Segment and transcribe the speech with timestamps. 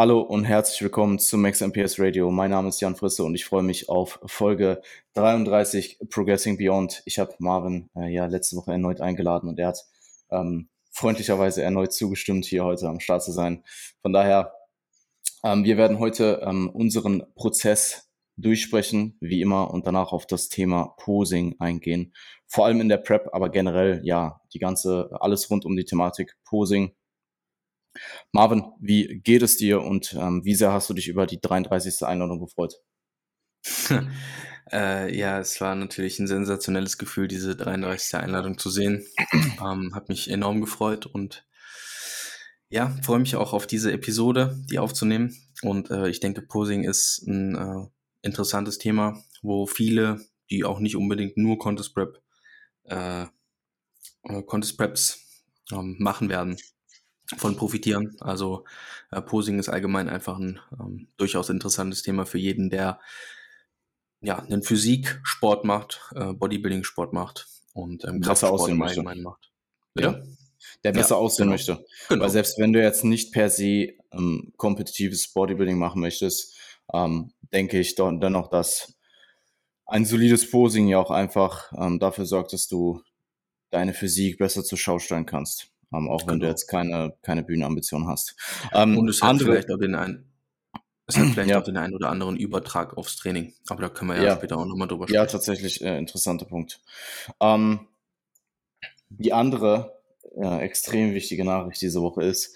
[0.00, 2.30] Hallo und herzlich willkommen zum Max MPS Radio.
[2.30, 4.80] Mein Name ist Jan Frisse und ich freue mich auf Folge
[5.12, 7.02] 33 Progressing Beyond.
[7.04, 9.84] Ich habe Marvin äh, ja letzte Woche erneut eingeladen und er hat
[10.30, 13.62] ähm, freundlicherweise erneut zugestimmt, hier heute am Start zu sein.
[14.00, 14.54] Von daher,
[15.44, 18.08] ähm, wir werden heute ähm, unseren Prozess
[18.38, 22.14] durchsprechen, wie immer, und danach auf das Thema Posing eingehen.
[22.46, 26.38] Vor allem in der Prep, aber generell, ja, die ganze, alles rund um die Thematik
[26.46, 26.92] Posing
[28.32, 32.06] Marvin, wie geht es dir und ähm, wie sehr hast du dich über die 33.
[32.06, 32.74] Einladung gefreut?
[34.72, 38.14] äh, ja, es war natürlich ein sensationelles Gefühl, diese 33.
[38.16, 39.04] Einladung zu sehen.
[39.62, 41.44] Ähm, hat mich enorm gefreut und
[42.70, 45.36] ja, freue mich auch auf diese Episode, die aufzunehmen.
[45.60, 47.86] Und äh, ich denke, Posing ist ein äh,
[48.22, 52.22] interessantes Thema, wo viele, die auch nicht unbedingt nur Contest Prep,
[52.84, 53.24] äh,
[54.22, 56.56] äh Contest Preps ähm, machen werden,
[57.36, 58.16] von profitieren.
[58.20, 58.64] Also
[59.10, 63.00] äh, Posing ist allgemein einfach ein ähm, durchaus interessantes Thema für jeden, der
[64.20, 69.50] ja einen Physik-Sport macht, äh, Bodybuilding-Sport macht und ähm, Kraftsport im Allgemeinen macht.
[69.96, 70.22] Ja.
[70.84, 71.52] Der besser ja, aussehen genau.
[71.52, 71.84] möchte.
[72.08, 72.24] Genau.
[72.24, 76.56] Weil selbst wenn du jetzt nicht per se ähm, kompetitives Bodybuilding machen möchtest,
[76.92, 78.94] ähm, denke ich doch, dennoch, dass
[79.86, 83.02] ein solides Posing ja auch einfach ähm, dafür sorgt, dass du
[83.70, 86.50] deine Physik besser zur Schau stellen kannst ähm, auch wenn du genau.
[86.50, 88.36] jetzt keine, keine Bühnenambition hast.
[88.72, 90.30] Ähm, Und es hat andere, vielleicht auch den einen,
[91.06, 91.58] es hat vielleicht ja.
[91.58, 93.52] auch den einen oder anderen Übertrag aufs Training.
[93.68, 94.36] Aber da können wir ja, ja.
[94.36, 95.16] später auch nochmal drüber sprechen.
[95.16, 96.80] Ja, tatsächlich äh, interessanter Punkt.
[97.40, 97.88] Ähm,
[99.08, 100.00] die andere
[100.36, 102.54] äh, extrem wichtige Nachricht diese Woche ist,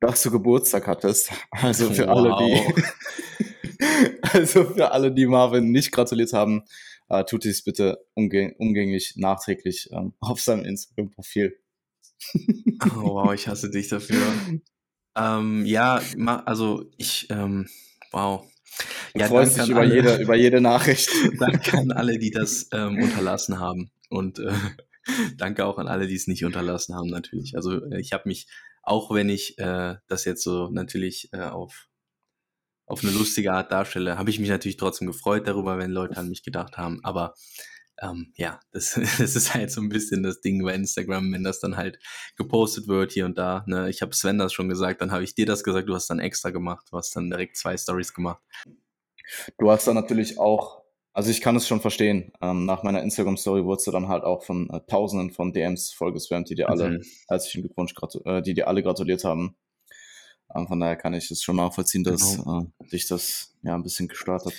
[0.00, 1.30] dass du Geburtstag hattest.
[1.52, 2.16] Also für wow.
[2.16, 6.64] alle, die also für alle, die Marvin nicht gratuliert haben,
[7.08, 11.56] äh, tut dies bitte umgäng umgänglich nachträglich ähm, auf seinem Instagram-Profil.
[12.96, 14.22] Oh, wow, ich hasse dich dafür.
[15.16, 16.00] Ähm, ja,
[16.46, 17.68] also ich, ähm,
[18.10, 18.44] wow.
[19.14, 21.10] Ja, du freust dich über alle, jede, über jede Nachricht.
[21.38, 23.90] Danke an alle, die das ähm, unterlassen haben.
[24.08, 24.52] Und äh,
[25.36, 27.56] danke auch an alle, die es nicht unterlassen haben, natürlich.
[27.56, 28.46] Also äh, ich habe mich,
[28.82, 31.88] auch wenn ich äh, das jetzt so natürlich äh, auf,
[32.86, 36.28] auf eine lustige Art darstelle, habe ich mich natürlich trotzdem gefreut darüber, wenn Leute an
[36.28, 37.00] mich gedacht haben.
[37.04, 37.34] Aber
[38.02, 41.60] ähm, ja, das, das ist halt so ein bisschen das Ding bei Instagram, wenn das
[41.60, 41.98] dann halt
[42.36, 43.64] gepostet wird hier und da.
[43.66, 43.88] Ne?
[43.88, 46.18] Ich habe Sven das schon gesagt, dann habe ich dir das gesagt, du hast dann
[46.18, 48.42] extra gemacht, du hast dann direkt zwei Stories gemacht.
[49.58, 50.82] Du hast dann natürlich auch,
[51.12, 54.42] also ich kann es schon verstehen, ähm, nach meiner Instagram-Story wurdest du dann halt auch
[54.42, 57.04] von äh, Tausenden von DMs vollgespammt, die dir alle mhm.
[57.28, 59.56] herzlichen Glückwunsch, äh, die dir alle gratuliert haben.
[60.54, 62.62] Ähm, von daher kann ich es schon nachvollziehen, dass genau.
[62.80, 64.54] äh, dich das ja ein bisschen gestört hat.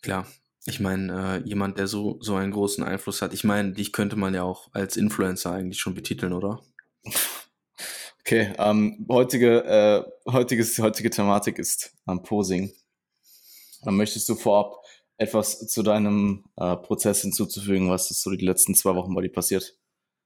[0.00, 0.26] Klar,
[0.64, 4.16] ich meine, äh, jemand, der so, so einen großen Einfluss hat, ich meine, dich könnte
[4.16, 6.62] man ja auch als Influencer eigentlich schon betiteln, oder?
[8.24, 12.72] Okay, ähm, heutige, äh, heutiges, heutige Thematik ist ähm, Posing.
[13.82, 14.76] Dann möchtest du vorab
[15.16, 19.32] etwas zu deinem äh, Prozess hinzuzufügen, was ist so die letzten zwei Wochen bei dir
[19.32, 19.76] passiert?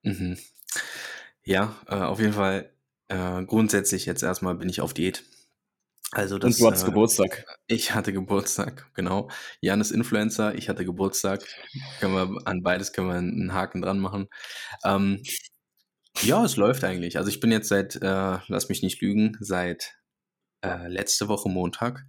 [0.02, 0.36] Mhm.
[1.42, 2.70] Ja, äh, auf jeden Fall
[3.08, 5.24] äh, grundsätzlich jetzt erstmal bin ich auf Diät.
[6.12, 7.44] Also das, Und du hattest äh, Geburtstag.
[7.66, 9.28] Ich hatte Geburtstag, genau.
[9.60, 11.44] Jan ist Influencer, ich hatte Geburtstag.
[12.00, 14.28] Können wir an beides können wir einen Haken dran machen.
[14.84, 15.22] Ähm,
[16.22, 17.18] ja, es läuft eigentlich.
[17.18, 19.98] Also ich bin jetzt seit, äh, lass mich nicht lügen, seit
[20.62, 22.06] äh, letzte Woche Montag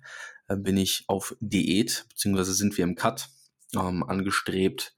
[0.47, 3.29] äh, bin ich auf Diät, beziehungsweise sind wir im Cut
[3.75, 4.95] ähm, angestrebt.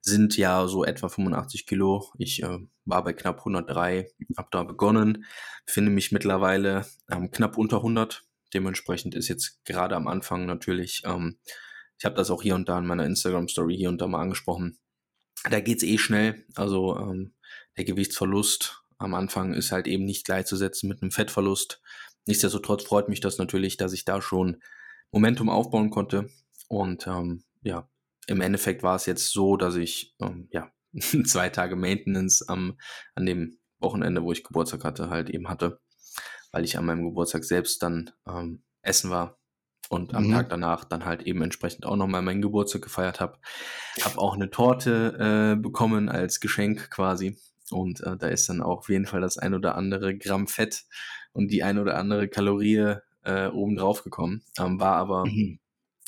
[0.00, 2.12] Sind ja so etwa 85 Kilo.
[2.18, 5.24] Ich äh, war bei knapp 103, habe da begonnen,
[5.66, 8.24] finde mich mittlerweile ähm, knapp unter 100
[8.54, 11.38] Dementsprechend ist jetzt gerade am Anfang natürlich, ähm,
[11.98, 14.78] ich habe das auch hier und da in meiner Instagram-Story hier und da mal angesprochen,
[15.50, 16.44] da geht's eh schnell.
[16.54, 17.34] Also ähm,
[17.76, 21.80] der Gewichtsverlust am Anfang ist halt eben nicht gleichzusetzen mit einem Fettverlust.
[22.26, 24.62] Nichtsdestotrotz freut mich das natürlich, dass ich da schon
[25.12, 26.28] Momentum aufbauen konnte.
[26.68, 27.88] Und ähm, ja,
[28.26, 30.70] im Endeffekt war es jetzt so, dass ich ähm, ja
[31.24, 32.78] zwei Tage Maintenance am,
[33.14, 35.80] an dem Wochenende, wo ich Geburtstag hatte, halt eben hatte
[36.52, 39.38] weil ich an meinem Geburtstag selbst dann ähm, essen war
[39.88, 40.32] und am mhm.
[40.32, 43.38] Tag danach dann halt eben entsprechend auch nochmal meinen Geburtstag gefeiert habe.
[44.02, 47.36] Habe auch eine Torte äh, bekommen als Geschenk quasi.
[47.70, 50.84] Und äh, da ist dann auch auf jeden Fall das ein oder andere Gramm Fett
[51.32, 54.42] und die ein oder andere Kalorie äh, oben drauf gekommen.
[54.58, 55.58] Ähm, war aber mhm.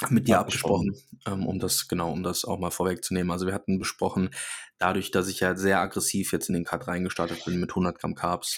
[0.09, 0.97] mit dir abgesprochen,
[1.27, 3.31] ähm, um das, genau, um das auch mal vorwegzunehmen.
[3.31, 4.31] Also wir hatten besprochen,
[4.79, 8.15] dadurch, dass ich ja sehr aggressiv jetzt in den Cut reingestartet bin mit 100 Gramm
[8.15, 8.57] Carbs,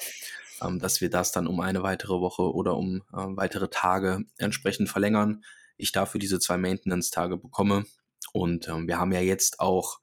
[0.79, 5.43] dass wir das dann um eine weitere Woche oder um äh, weitere Tage entsprechend verlängern.
[5.77, 7.85] Ich dafür diese zwei Maintenance-Tage bekomme.
[8.33, 10.01] Und ähm, wir haben ja jetzt auch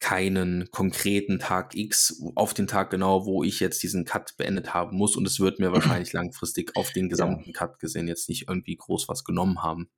[0.00, 4.96] keinen konkreten Tag X auf den Tag genau, wo ich jetzt diesen Cut beendet haben
[4.96, 5.16] muss.
[5.16, 7.52] Und es wird mir wahrscheinlich langfristig auf den gesamten.
[7.52, 9.90] Cut gesehen jetzt nicht irgendwie groß was genommen haben.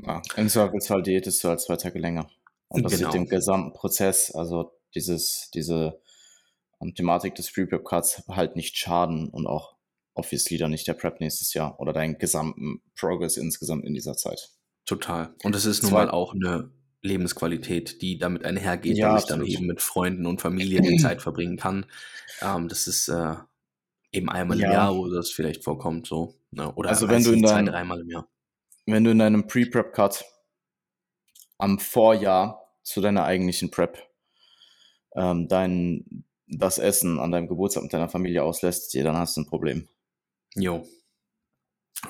[0.00, 2.30] Ja, im Zweifelsfall diätest du halt zwei Tage länger.
[2.68, 3.10] Und das genau.
[3.10, 6.00] sieht dem gesamten Prozess, also dieses, diese
[6.78, 9.76] um, Thematik des Free Prep Cuts halt nicht schaden und auch
[10.14, 14.50] obviously dann nicht der Prep nächstes Jahr oder deinen gesamten Progress insgesamt in dieser Zeit.
[14.84, 15.34] Total.
[15.44, 16.70] Und es ist nun mal auch eine
[17.02, 21.22] Lebensqualität, die damit einhergeht, ja, dass ich dann eben mit Freunden und Familie die Zeit
[21.22, 21.86] verbringen kann.
[22.42, 23.34] Ähm, das ist äh,
[24.12, 24.66] eben einmal ja.
[24.66, 26.34] im Jahr, wo das vielleicht vorkommt, so.
[26.50, 26.72] Ne?
[26.74, 28.28] Oder also wenn du in deinem, zwei, dreimal im Jahr.
[28.86, 30.24] Wenn du in deinem Pre-Prep-Cut
[31.58, 33.98] am Vorjahr zu deiner eigentlichen Prep
[35.14, 39.46] ähm, dein, das Essen an deinem Geburtstag mit deiner Familie auslässt, dann hast du ein
[39.46, 39.88] Problem.
[40.54, 40.86] Jo.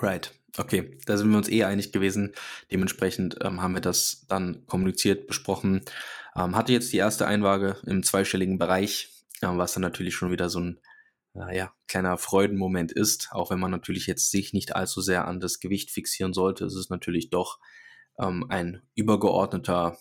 [0.00, 0.32] Right.
[0.56, 2.34] Okay, da sind wir uns eh einig gewesen.
[2.70, 5.82] Dementsprechend ähm, haben wir das dann kommuniziert, besprochen.
[6.34, 9.10] Ähm, hatte jetzt die erste Einwaage im zweistelligen Bereich,
[9.42, 10.80] ähm, was dann natürlich schon wieder so ein
[11.34, 13.28] äh, ja, kleiner Freudenmoment ist.
[13.32, 16.74] Auch wenn man natürlich jetzt sich nicht allzu sehr an das Gewicht fixieren sollte, ist
[16.74, 17.60] es natürlich doch
[18.18, 19.98] ähm, ein übergeordneter,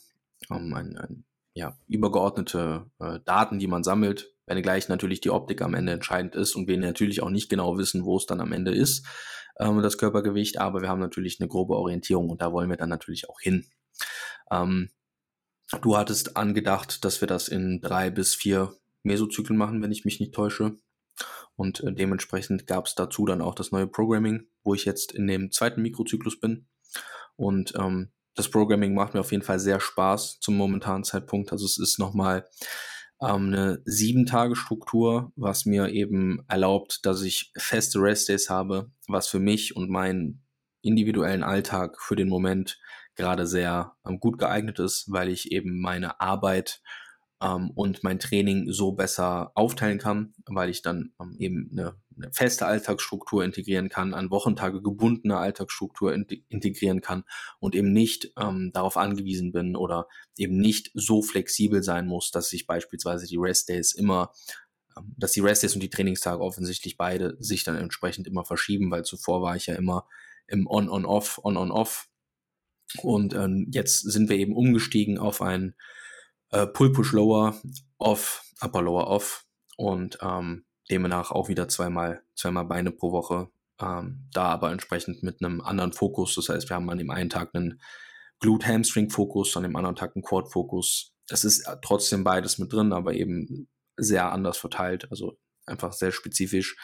[0.50, 1.26] ähm, ein, ein,
[1.58, 6.56] ja, übergeordnete äh, Daten, die man sammelt, wenngleich natürlich die Optik am Ende entscheidend ist
[6.56, 9.08] und wir natürlich auch nicht genau wissen, wo es dann am Ende ist
[9.60, 12.90] ähm, das Körpergewicht, aber wir haben natürlich eine grobe Orientierung und da wollen wir dann
[12.90, 13.66] natürlich auch hin.
[14.52, 14.90] Ähm,
[15.82, 20.20] du hattest angedacht, dass wir das in drei bis vier Mesozyklen machen, wenn ich mich
[20.20, 20.78] nicht täusche.
[21.56, 25.26] Und äh, dementsprechend gab es dazu dann auch das neue Programming, wo ich jetzt in
[25.26, 26.68] dem zweiten Mikrozyklus bin.
[27.36, 31.52] Und ähm, das Programming macht mir auf jeden Fall sehr Spaß zum momentanen Zeitpunkt.
[31.52, 32.48] Also es ist nochmal
[33.20, 39.76] ähm, eine Sieben-Tage-Struktur, was mir eben erlaubt, dass ich feste Rest-Days habe, was für mich
[39.76, 40.46] und meinen
[40.84, 42.80] individuellen Alltag für den Moment
[43.16, 46.82] gerade sehr ähm, gut geeignet ist, weil ich eben meine Arbeit
[47.42, 52.32] ähm, und mein Training so besser aufteilen kann, weil ich dann ähm, eben eine, eine,
[52.32, 57.24] feste Alltagsstruktur integrieren kann, an Wochentage gebundene Alltagsstruktur in, integrieren kann
[57.60, 60.08] und eben nicht ähm, darauf angewiesen bin oder
[60.38, 64.32] eben nicht so flexibel sein muss, dass ich beispielsweise die Rest Days immer
[64.98, 68.90] ähm, dass die Rest Days und die Trainingstage offensichtlich beide sich dann entsprechend immer verschieben,
[68.90, 70.08] weil zuvor war ich ja immer
[70.48, 72.08] im On-On-Off, On-On-Off.
[73.02, 75.76] Und ähm, jetzt sind wir eben umgestiegen auf ein
[76.52, 77.60] äh, Pull Push Lower
[77.98, 79.46] Off, Upper Lower Off
[79.78, 83.50] und ähm, demnach auch wieder zweimal, zweimal Beine pro Woche.
[83.80, 86.36] Ähm, da aber entsprechend mit einem anderen Fokus.
[86.36, 87.80] Das heißt, wir haben an dem einen Tag einen
[88.40, 91.14] Glute-Hamstring-Fokus, an dem anderen Tag einen Quad-Fokus.
[91.30, 93.68] Es ist äh, trotzdem beides mit drin, aber eben
[93.98, 96.76] sehr anders verteilt, also einfach sehr spezifisch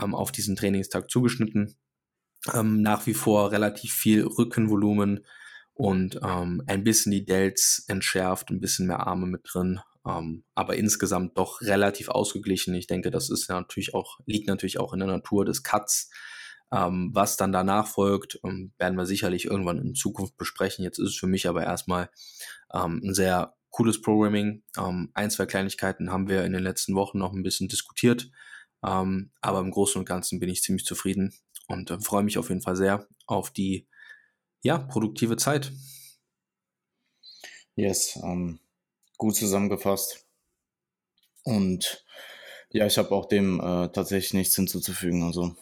[0.00, 1.76] ähm, auf diesen Trainingstag zugeschnitten.
[2.52, 5.24] Ähm, nach wie vor relativ viel Rückenvolumen,
[5.76, 10.76] und ähm, ein bisschen die Delts entschärft, ein bisschen mehr Arme mit drin, ähm, aber
[10.76, 12.74] insgesamt doch relativ ausgeglichen.
[12.74, 16.10] Ich denke, das ist natürlich auch, liegt natürlich auch in der Natur des Cuts.
[16.72, 20.82] Ähm, was dann danach folgt, ähm, werden wir sicherlich irgendwann in Zukunft besprechen.
[20.82, 22.10] Jetzt ist es für mich aber erstmal
[22.72, 24.62] ähm, ein sehr cooles Programming.
[24.78, 28.30] Ähm, ein, zwei Kleinigkeiten haben wir in den letzten Wochen noch ein bisschen diskutiert.
[28.82, 31.34] Ähm, aber im Großen und Ganzen bin ich ziemlich zufrieden
[31.68, 33.86] und äh, freue mich auf jeden Fall sehr auf die
[34.62, 35.72] ja, produktive Zeit.
[37.74, 38.58] Yes, ähm,
[39.18, 40.26] gut zusammengefasst.
[41.44, 42.04] Und
[42.70, 45.22] ja, ich habe auch dem äh, tatsächlich nichts hinzuzufügen.
[45.22, 45.54] Also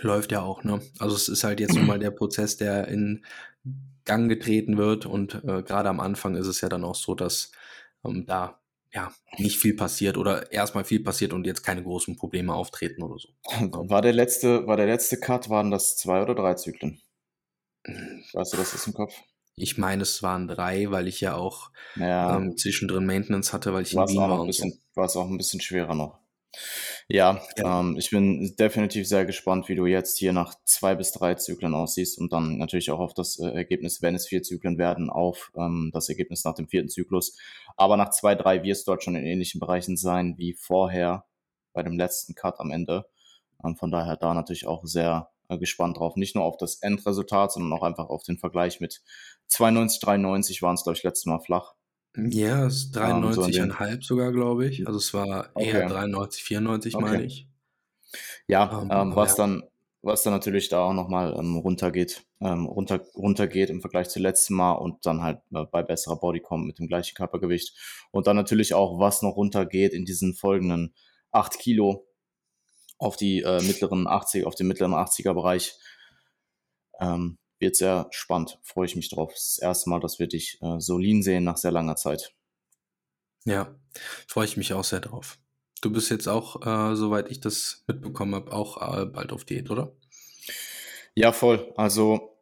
[0.00, 0.80] läuft ja auch, ne?
[0.98, 3.24] Also es ist halt jetzt nun mal der Prozess, der in
[4.04, 7.52] Gang getreten wird und äh, gerade am Anfang ist es ja dann auch so, dass
[8.04, 8.60] ähm, da
[8.92, 13.18] ja nicht viel passiert oder erstmal viel passiert und jetzt keine großen Probleme auftreten oder
[13.18, 13.28] so.
[13.88, 17.00] War der letzte, war der letzte Cut, waren das zwei oder drei Zyklen?
[18.32, 19.14] Weißt du das ist im Kopf?
[19.56, 22.36] Ich meine, es waren drei, weil ich ja auch ja.
[22.36, 24.46] Ähm, zwischendrin Maintenance hatte, weil ich in Wien war.
[24.46, 24.78] Bisschen, so.
[24.94, 26.18] War es auch ein bisschen schwerer noch.
[27.08, 27.80] Ja, ja.
[27.80, 31.74] Ähm, ich bin definitiv sehr gespannt, wie du jetzt hier nach zwei bis drei Zyklen
[31.74, 35.50] aussiehst und dann natürlich auch auf das äh, Ergebnis, wenn es vier Zyklen werden, auf
[35.56, 37.36] ähm, das Ergebnis nach dem vierten Zyklus.
[37.76, 41.24] Aber nach zwei, drei wirst du dort schon in ähnlichen Bereichen sein wie vorher
[41.72, 43.06] bei dem letzten Cut am Ende.
[43.64, 46.16] Ähm, von daher da natürlich auch sehr äh, gespannt drauf.
[46.16, 49.02] Nicht nur auf das Endresultat, sondern auch einfach auf den Vergleich mit
[49.48, 51.74] 92, 93 waren es, glaube ich, letztes Mal flach.
[52.30, 54.86] Ja, es ist 93,5 um, so sogar, glaube ich.
[54.86, 55.70] Also es war okay.
[55.70, 57.04] eher 93, 94, okay.
[57.04, 57.48] meine ich.
[58.46, 59.46] Ja, um, ähm, was ja.
[59.46, 59.62] dann
[60.02, 64.56] was dann natürlich da auch nochmal ähm, runtergeht, ähm, runter, runtergeht im Vergleich zu letztem
[64.56, 67.76] Mal und dann halt äh, bei besserer Bodycom mit dem gleichen Körpergewicht.
[68.10, 70.94] Und dann natürlich auch, was noch runtergeht in diesen folgenden
[71.32, 72.06] 8 Kilo
[72.98, 75.74] auf die äh, mittleren 80, auf den mittleren 80er Bereich.
[77.00, 78.58] Ähm, wird sehr spannend.
[78.62, 79.32] Freue ich mich drauf.
[79.32, 81.96] Das ist das erste Mal, dass wir dich äh, so lean sehen nach sehr langer
[81.96, 82.34] Zeit.
[83.44, 83.74] Ja,
[84.26, 85.38] freue ich mich auch sehr drauf.
[85.80, 89.70] Du bist jetzt auch, äh, soweit ich das mitbekommen habe, auch äh, bald auf Diät,
[89.70, 89.92] oder?
[91.14, 91.72] Ja, voll.
[91.76, 92.36] Also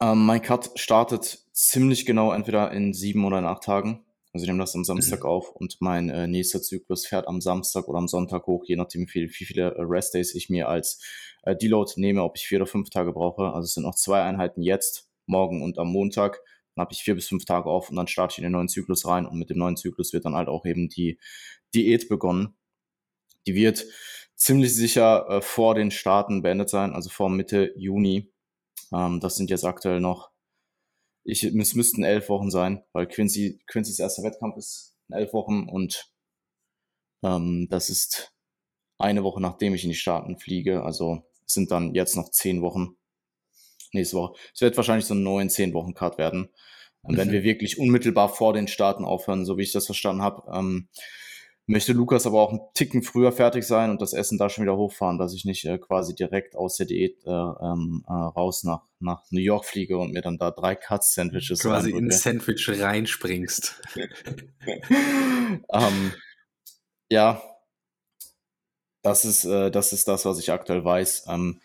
[0.00, 4.04] ähm, mein Cut startet ziemlich genau entweder in sieben oder in acht Tagen.
[4.38, 5.30] Also ich nehme das am Samstag mhm.
[5.30, 9.00] auf und mein äh, nächster Zyklus fährt am Samstag oder am Sonntag hoch, je nachdem,
[9.02, 11.02] wie, viel, wie viele äh, Restdays ich mir als
[11.42, 13.46] äh, Deload nehme, ob ich vier oder fünf Tage brauche.
[13.46, 16.40] Also es sind noch zwei Einheiten jetzt, morgen und am Montag.
[16.76, 18.68] Dann habe ich vier bis fünf Tage auf und dann starte ich in den neuen
[18.68, 21.18] Zyklus rein und mit dem neuen Zyklus wird dann halt auch eben die
[21.74, 22.56] Diät begonnen.
[23.48, 23.86] Die wird
[24.36, 28.32] ziemlich sicher äh, vor den Starten beendet sein, also vor Mitte Juni.
[28.92, 30.27] Ähm, das sind jetzt aktuell noch,
[31.28, 35.68] ich, es müssten elf Wochen sein, weil Quincy, Quincy's erster Wettkampf ist in elf Wochen
[35.68, 36.10] und
[37.22, 38.32] ähm, das ist
[38.96, 40.82] eine Woche nachdem ich in die Staaten fliege.
[40.82, 42.96] Also es sind dann jetzt noch zehn Wochen.
[43.92, 44.38] Nächste Woche.
[44.54, 46.48] Es wird wahrscheinlich so ein neun, zehn Wochen Cut werden.
[47.02, 47.32] Und wenn mhm.
[47.32, 50.88] wir wirklich unmittelbar vor den Staaten aufhören, so wie ich das verstanden habe, ähm,
[51.68, 54.76] möchte Lukas aber auch einen Ticken früher fertig sein und das Essen da schon wieder
[54.76, 58.84] hochfahren, dass ich nicht äh, quasi direkt aus der Diät äh, ähm, äh, raus nach,
[59.00, 63.82] nach New York fliege und mir dann da drei Cuts-Sandwiches quasi in Sandwich reinspringst.
[65.70, 66.12] ähm,
[67.10, 67.42] ja,
[69.02, 71.26] das ist, äh, das ist das, was ich aktuell weiß.
[71.28, 71.60] Ähm,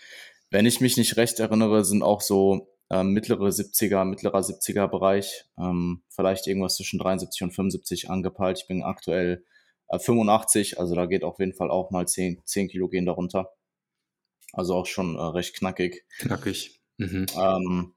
[0.50, 5.46] wenn ich mich nicht recht erinnere, sind auch so äh, mittlere 70er, mittlerer 70er Bereich,
[5.58, 8.60] ähm, vielleicht irgendwas zwischen 73 und 75 angepeilt.
[8.60, 9.46] Ich bin aktuell
[9.92, 13.54] 85, äh, also da geht auf jeden Fall auch mal 10, 10 Kilo gehen darunter.
[14.52, 16.06] Also auch schon äh, recht knackig.
[16.20, 16.80] Knackig.
[16.98, 17.26] Mhm.
[17.36, 17.94] Ähm,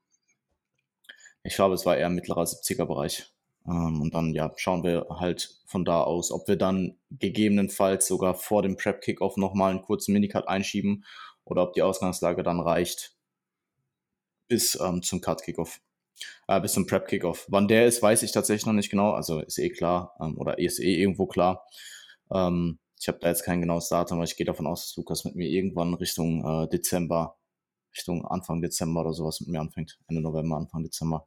[1.43, 3.33] ich glaube, es war eher mittlerer 70er Bereich.
[3.67, 8.35] Ähm, und dann ja, schauen wir halt von da aus, ob wir dann gegebenenfalls sogar
[8.35, 11.05] vor dem Prep-Kickoff nochmal einen kurzen Minicut einschieben
[11.45, 13.17] oder ob die Ausgangslage dann reicht
[14.49, 15.81] bis ähm, zum Cut-Kickoff
[16.49, 17.47] äh, bis zum Prep-Kickoff.
[17.49, 19.13] Wann der ist, weiß ich tatsächlich noch nicht genau.
[19.13, 21.67] Also ist eh klar ähm, oder ist eh irgendwo klar.
[22.33, 25.25] Ähm, ich habe da jetzt kein genaues Datum, aber ich gehe davon aus, dass Lukas
[25.25, 27.37] mit mir irgendwann Richtung äh, Dezember,
[27.95, 29.99] Richtung Anfang Dezember oder sowas mit mir anfängt.
[30.09, 31.27] Ende November, Anfang Dezember.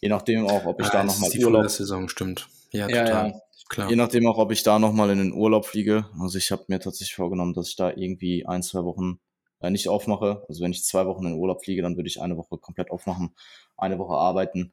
[0.00, 1.70] Je nachdem auch, ob ich ah, da nochmal Urlaub...
[1.70, 2.48] Saison, stimmt.
[2.72, 3.28] Ja, ja, total.
[3.30, 3.40] Ja.
[3.68, 3.88] Klar.
[3.88, 6.06] Je nachdem auch, ob ich da nochmal in den Urlaub fliege.
[6.20, 9.18] Also ich habe mir tatsächlich vorgenommen, dass ich da irgendwie ein, zwei Wochen
[9.62, 10.44] äh, nicht aufmache.
[10.48, 12.90] Also wenn ich zwei Wochen in den Urlaub fliege, dann würde ich eine Woche komplett
[12.90, 13.34] aufmachen,
[13.76, 14.72] eine Woche arbeiten.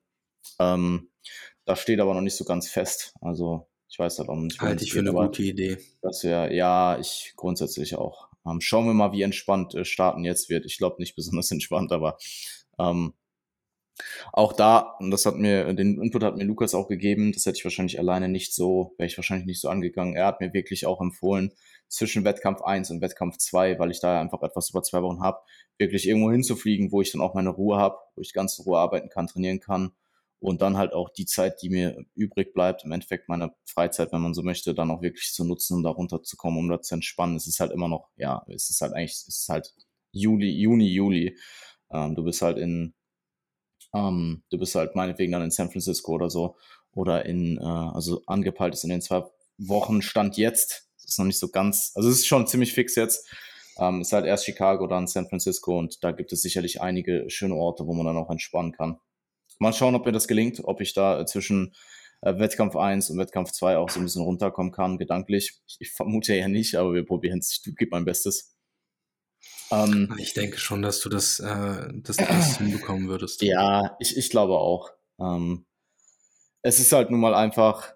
[0.59, 1.09] Ähm,
[1.65, 3.13] das steht aber noch nicht so ganz fest.
[3.21, 4.59] Also ich weiß halt auch nicht.
[4.61, 5.77] Halte ich für eine gute Idee.
[6.01, 8.29] Das wäre, ja, ich grundsätzlich auch.
[8.45, 10.65] Ähm, schauen wir mal, wie entspannt äh, Starten jetzt wird.
[10.65, 12.17] Ich glaube nicht besonders entspannt, aber
[12.77, 13.13] ähm,
[14.33, 17.57] auch da, und das hat mir, den Input hat mir Lukas auch gegeben, das hätte
[17.57, 20.15] ich wahrscheinlich alleine nicht so, wäre ich wahrscheinlich nicht so angegangen.
[20.15, 21.51] Er hat mir wirklich auch empfohlen,
[21.89, 25.39] zwischen Wettkampf 1 und Wettkampf 2, weil ich da einfach etwas über zwei Wochen habe,
[25.77, 28.77] wirklich irgendwo hinzufliegen, wo ich dann auch meine Ruhe habe, wo ich ganz in Ruhe
[28.77, 29.91] arbeiten kann, trainieren kann
[30.39, 34.21] und dann halt auch die Zeit, die mir übrig bleibt, im Endeffekt meine Freizeit, wenn
[34.21, 37.35] man so möchte, dann auch wirklich zu nutzen, um da runterzukommen, um da zu entspannen.
[37.35, 39.73] Es ist halt immer noch, ja, es ist halt eigentlich, es ist halt
[40.11, 41.37] Juli, Juni, Juli.
[41.91, 42.93] Ähm, du bist halt in,
[43.93, 46.55] ähm, du bist halt meinetwegen dann in San Francisco oder so
[46.93, 49.23] oder in, äh, also angepeilt ist in den zwei
[49.57, 53.27] Wochen Stand jetzt ist noch nicht so ganz, also es ist schon ziemlich fix jetzt.
[53.77, 57.55] Ähm, ist halt erst Chicago, dann San Francisco und da gibt es sicherlich einige schöne
[57.55, 58.99] Orte, wo man dann auch entspannen kann.
[59.57, 61.73] Mal schauen, ob mir das gelingt, ob ich da zwischen
[62.21, 65.59] äh, Wettkampf 1 und Wettkampf 2 auch so ein bisschen runterkommen kann, gedanklich.
[65.65, 67.61] Ich, ich vermute ja nicht, aber wir probieren es.
[67.65, 68.55] Ich gebe mein Bestes.
[69.71, 73.41] Ähm, ich denke schon, dass du das, äh, dass du das hinbekommen würdest.
[73.41, 74.89] Ja, ich, ich glaube auch.
[75.19, 75.65] Ähm,
[76.61, 77.93] es ist halt nun mal einfach,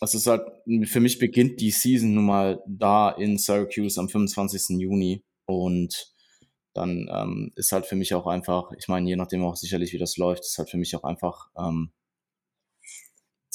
[0.00, 0.42] also es ist halt,
[0.88, 4.78] für mich beginnt die Season nun mal da in Syracuse am 25.
[4.80, 6.14] Juni und
[6.74, 9.98] dann ähm, ist halt für mich auch einfach, ich meine, je nachdem auch sicherlich, wie
[9.98, 11.90] das läuft, ist halt für mich auch einfach ähm,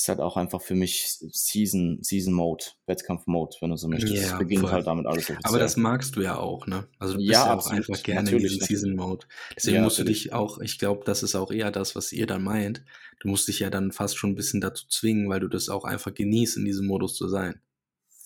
[0.03, 4.31] ist halt auch einfach für mich Season, Season Mode, Wettkampf Mode, wenn du so möchtest.
[4.31, 4.71] Ja, beginnt voll.
[4.73, 5.39] halt damit alles offiziell.
[5.43, 6.89] Aber das magst du ja auch, ne?
[6.99, 9.25] Also du bist ja, ja auch einfach gerne in diesem Season Mode.
[9.55, 12.27] Deswegen ja, musst du dich auch, ich glaube, das ist auch eher das, was ihr
[12.27, 12.83] dann meint.
[13.21, 15.85] Du musst dich ja dann fast schon ein bisschen dazu zwingen, weil du das auch
[15.85, 17.61] einfach genießt, in diesem Modus zu sein.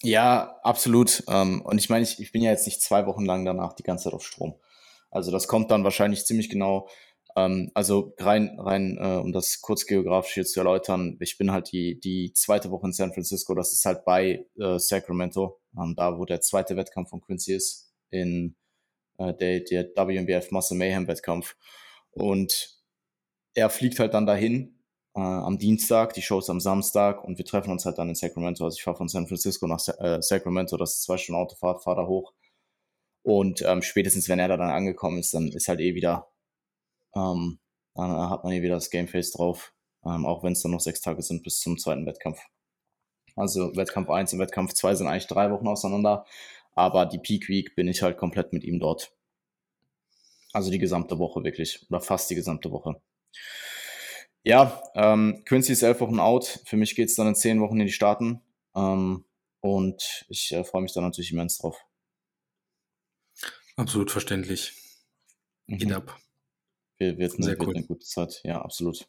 [0.02, 1.24] Ja, absolut.
[1.28, 3.84] Ähm, und ich meine, ich, ich bin ja jetzt nicht zwei Wochen lang danach die
[3.84, 4.56] ganze Zeit auf Strom.
[5.12, 6.90] Also das kommt dann wahrscheinlich ziemlich genau
[7.38, 11.72] ähm, also rein, rein äh, um das kurz geografisch hier zu erläutern, ich bin halt
[11.72, 16.18] die, die zweite Woche in San Francisco, das ist halt bei äh, Sacramento, ähm, da
[16.18, 18.56] wo der zweite Wettkampf von Quincy ist, in
[19.20, 21.56] äh, der, der WMBF Muscle Mayhem Wettkampf.
[22.12, 22.82] Und
[23.54, 24.80] er fliegt halt dann dahin
[25.16, 28.16] äh, am Dienstag, die Show ist am Samstag und wir treffen uns halt dann in
[28.16, 28.66] Sacramento.
[28.66, 32.02] Also ich fahre von San Francisco nach äh, Sacramento, das ist zwei Stunden Autofahrt, fahre
[32.02, 32.34] da hoch.
[33.22, 36.32] Und ähm, spätestens, wenn er da dann angekommen ist, dann ist halt eh wieder
[37.16, 37.60] Ähm,
[37.96, 39.74] dann hat man hier wieder das Gameface drauf,
[40.06, 42.40] ähm, auch wenn es dann noch sechs Tage sind bis zum zweiten Wettkampf.
[43.36, 46.26] Also Wettkampf 1 und Wettkampf 2 sind eigentlich drei Wochen auseinander,
[46.74, 49.12] aber die Peak Week bin ich halt komplett mit ihm dort.
[50.54, 53.02] Also die gesamte Woche wirklich, oder fast die gesamte Woche.
[54.44, 56.62] Ja, ähm, Quincy ist elf Wochen out.
[56.66, 58.42] Für mich geht es dann in zehn Wochen in die Staaten.
[58.76, 59.26] Ähm,
[59.60, 61.78] und ich äh, freue mich dann natürlich immens drauf.
[63.76, 64.74] Absolut verständlich.
[65.68, 65.96] Geht mhm.
[65.96, 66.18] ab.
[67.00, 69.08] Wird, wird, eine, wird eine gute Zeit, ja, absolut.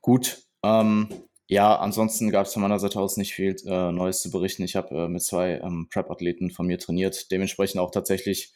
[0.00, 1.08] Gut, ähm,
[1.48, 4.64] ja, ansonsten gab es von meiner Seite aus nicht viel äh, Neues zu berichten.
[4.64, 8.52] Ich habe äh, mit zwei ähm, Prep-Athleten von mir trainiert, dementsprechend auch tatsächlich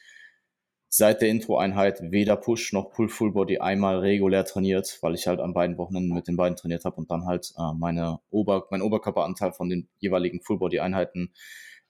[0.89, 5.39] seit der Intro-Einheit weder Push noch Pull Full Body einmal regulär trainiert, weil ich halt
[5.39, 8.81] an beiden Wochenenden mit den beiden trainiert habe und dann halt äh, meine Ober, mein
[8.81, 11.31] Oberkörperanteil von den jeweiligen Full Body Einheiten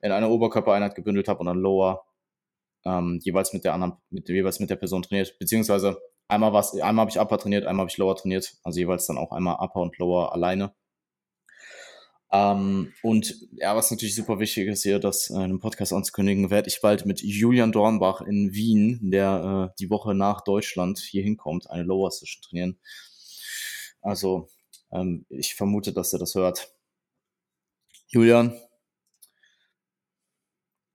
[0.02, 2.06] in eine Oberkörpereinheit gebündelt habe und dann Lower
[2.86, 7.04] ähm, jeweils mit der anderen, mit, jeweils mit der Person trainiert, beziehungsweise einmal was, einmal
[7.04, 9.82] habe ich Upper trainiert, einmal habe ich Lower trainiert, also jeweils dann auch einmal Upper
[9.82, 10.74] und Lower alleine.
[12.34, 16.70] Ähm, und ja, was natürlich super wichtig ist hier, das äh, im Podcast anzukündigen, werde
[16.70, 21.70] ich bald mit Julian Dornbach in Wien, der äh, die Woche nach Deutschland hier hinkommt,
[21.70, 22.80] eine Lower Session trainieren.
[24.02, 24.48] Also
[24.92, 26.74] ähm, ich vermute, dass er das hört.
[28.08, 28.58] Julian,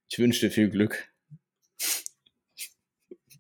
[0.09, 1.13] ich wünsche dir viel Glück.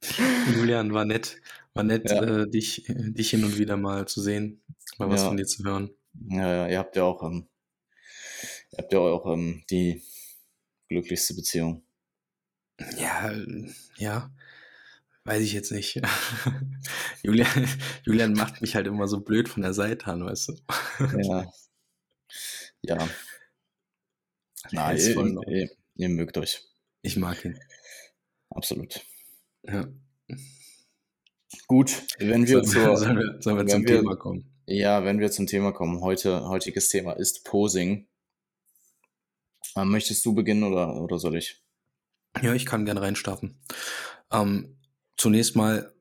[0.55, 1.41] Julian, war nett,
[1.75, 2.23] war nett, ja.
[2.23, 4.63] äh, dich, dich hin und wieder mal zu sehen,
[4.99, 5.29] mal was ja.
[5.29, 5.91] von dir zu hören.
[6.29, 7.49] Ja, ja, ihr habt ja auch ähm,
[8.73, 10.03] Ihr habt ja auch ähm, die
[10.89, 11.83] glücklichste Beziehung.
[12.99, 13.33] Ja,
[13.97, 14.31] ja,
[15.25, 16.01] weiß ich jetzt nicht.
[17.23, 17.69] Julian,
[18.05, 20.57] Julian macht mich halt immer so blöd von der Seite an, weißt du?
[21.23, 21.51] ja.
[22.83, 23.09] Ja.
[24.73, 26.63] Nein, ihr, ihr, ihr, mögt euch.
[27.02, 27.59] Ich mag ihn.
[28.50, 29.00] Absolut.
[29.63, 29.89] Ja.
[31.67, 34.52] Gut, wenn wir, zur, sollen wir, sollen wir zum wir, Thema kommen?
[34.67, 36.00] Ja, wenn wir zum Thema kommen.
[36.00, 38.08] Heute, heutiges Thema ist Posing.
[39.76, 41.62] Ähm, möchtest du beginnen oder, oder soll ich?
[42.43, 43.60] Ja, ich kann gerne reinstarten.
[44.32, 44.76] Ähm,
[45.17, 45.93] zunächst mal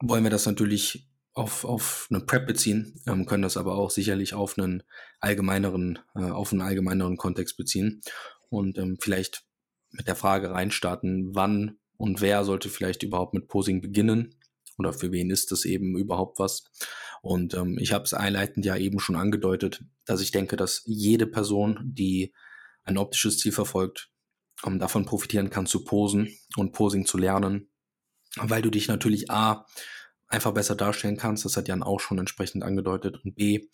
[0.00, 4.34] wollen wir das natürlich auf, auf eine Prep beziehen, ähm, können das aber auch sicherlich
[4.34, 4.82] auf einen
[5.20, 8.02] allgemeineren, äh, auf einen allgemeineren Kontext beziehen
[8.48, 9.44] und ähm, vielleicht
[9.90, 14.34] mit der Frage reinstarten, wann und wer sollte vielleicht überhaupt mit Posing beginnen
[14.78, 16.64] oder für wen ist das eben überhaupt was?
[17.20, 21.26] Und ähm, ich habe es einleitend ja eben schon angedeutet, dass ich denke, dass jede
[21.26, 22.32] Person, die
[22.84, 24.10] ein optisches Ziel verfolgt,
[24.62, 27.68] um davon profitieren kann zu posen und Posing zu lernen,
[28.36, 29.66] weil du dich natürlich A
[30.26, 33.68] einfach besser darstellen kannst, das hat Jan auch schon entsprechend angedeutet, und B,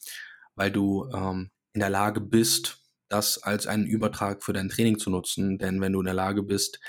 [0.57, 5.11] weil du ähm, in der Lage bist, das als einen Übertrag für dein Training zu
[5.11, 5.59] nutzen.
[5.59, 6.81] Denn wenn du in der Lage bist,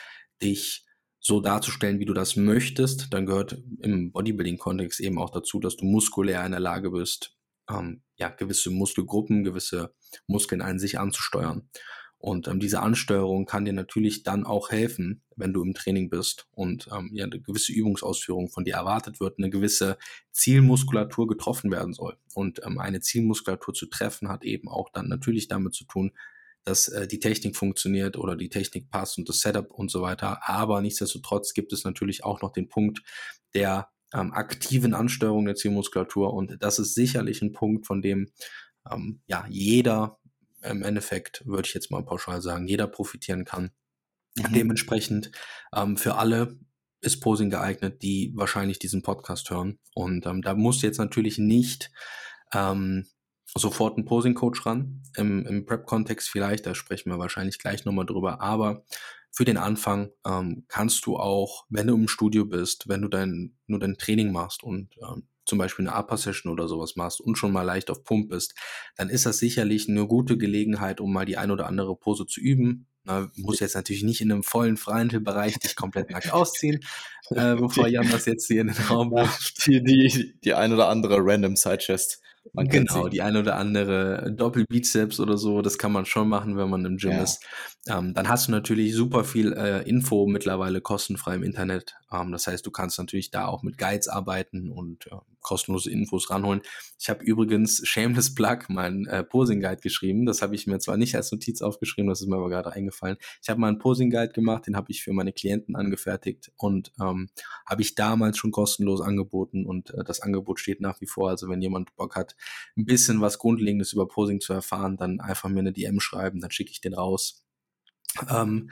[0.41, 0.87] dich
[1.28, 5.84] so darzustellen, wie du das möchtest, dann gehört im Bodybuilding-Kontext eben auch dazu, dass du
[5.84, 7.36] muskulär in der Lage bist,
[7.70, 9.94] ähm, ja, gewisse Muskelgruppen, gewisse
[10.26, 11.70] Muskeln an sich anzusteuern.
[12.18, 16.48] Und ähm, diese Ansteuerung kann dir natürlich dann auch helfen, wenn du im Training bist
[16.52, 19.98] und ähm, ja, eine gewisse Übungsausführung von dir erwartet wird, eine gewisse
[20.32, 22.16] Zielmuskulatur getroffen werden soll.
[22.36, 26.13] Und ähm, eine Zielmuskulatur zu treffen hat eben auch dann natürlich damit zu tun,
[26.67, 30.47] dass äh, die Technik funktioniert oder die Technik passt und das Setup und so weiter.
[30.47, 33.01] Aber nichtsdestotrotz gibt es natürlich auch noch den Punkt
[33.53, 38.32] der ähm, aktiven Ansteuerung der Zielmuskulatur und das ist sicherlich ein Punkt, von dem
[38.91, 40.19] ähm, ja jeder
[40.62, 43.71] im Endeffekt, würde ich jetzt mal pauschal sagen, jeder profitieren kann.
[44.36, 44.53] Mhm.
[44.53, 45.32] Dementsprechend
[45.73, 46.60] ähm, für alle
[46.99, 49.80] ist Posing geeignet, die wahrscheinlich diesen Podcast hören.
[49.93, 51.91] Und ähm, da muss jetzt natürlich nicht
[52.53, 53.06] ähm,
[53.55, 55.01] sofort ein Posing-Coach ran.
[55.15, 58.41] Im, im Prep-Kontext vielleicht, da sprechen wir wahrscheinlich gleich nochmal drüber.
[58.41, 58.86] Aber
[59.31, 63.55] für den Anfang ähm, kannst du auch, wenn du im Studio bist, wenn du dein,
[63.67, 67.51] nur dein Training machst und ähm, zum Beispiel eine Upper-Session oder sowas machst und schon
[67.51, 68.53] mal leicht auf Pump bist,
[68.95, 72.41] dann ist das sicherlich eine gute Gelegenheit, um mal die ein oder andere Pose zu
[72.41, 72.88] üben.
[73.03, 76.83] Na, muss jetzt natürlich nicht in einem vollen Freihandelbereich dich komplett nackt ausziehen,
[77.29, 79.65] äh, bevor Jan das jetzt hier in den Raum wirft.
[79.65, 82.21] Die, die, die ein oder andere Random Side Chest.
[82.53, 86.69] Man genau, die ein oder andere Doppelbizeps oder so, das kann man schon machen, wenn
[86.69, 87.23] man im Gym ja.
[87.23, 87.43] ist.
[87.88, 91.95] Ähm, dann hast du natürlich super viel äh, Info mittlerweile kostenfrei im Internet.
[92.12, 96.29] Ähm, das heißt, du kannst natürlich da auch mit Guides arbeiten und äh, kostenlose Infos
[96.29, 96.62] ranholen.
[96.99, 100.25] Ich habe übrigens Shameless Plug meinen äh, Posing Guide geschrieben.
[100.25, 103.17] Das habe ich mir zwar nicht als Notiz aufgeschrieben, das ist mir aber gerade eingefallen.
[103.41, 106.91] Ich habe mal einen Posing Guide gemacht, den habe ich für meine Klienten angefertigt und
[106.99, 107.29] ähm,
[107.65, 111.29] habe ich damals schon kostenlos angeboten und äh, das Angebot steht nach wie vor.
[111.29, 112.36] Also wenn jemand Bock hat,
[112.76, 116.52] ein bisschen was Grundlegendes über Posing zu erfahren, dann einfach mir eine DM schreiben, dann
[116.52, 117.43] schicke ich den raus.
[118.30, 118.71] Ähm,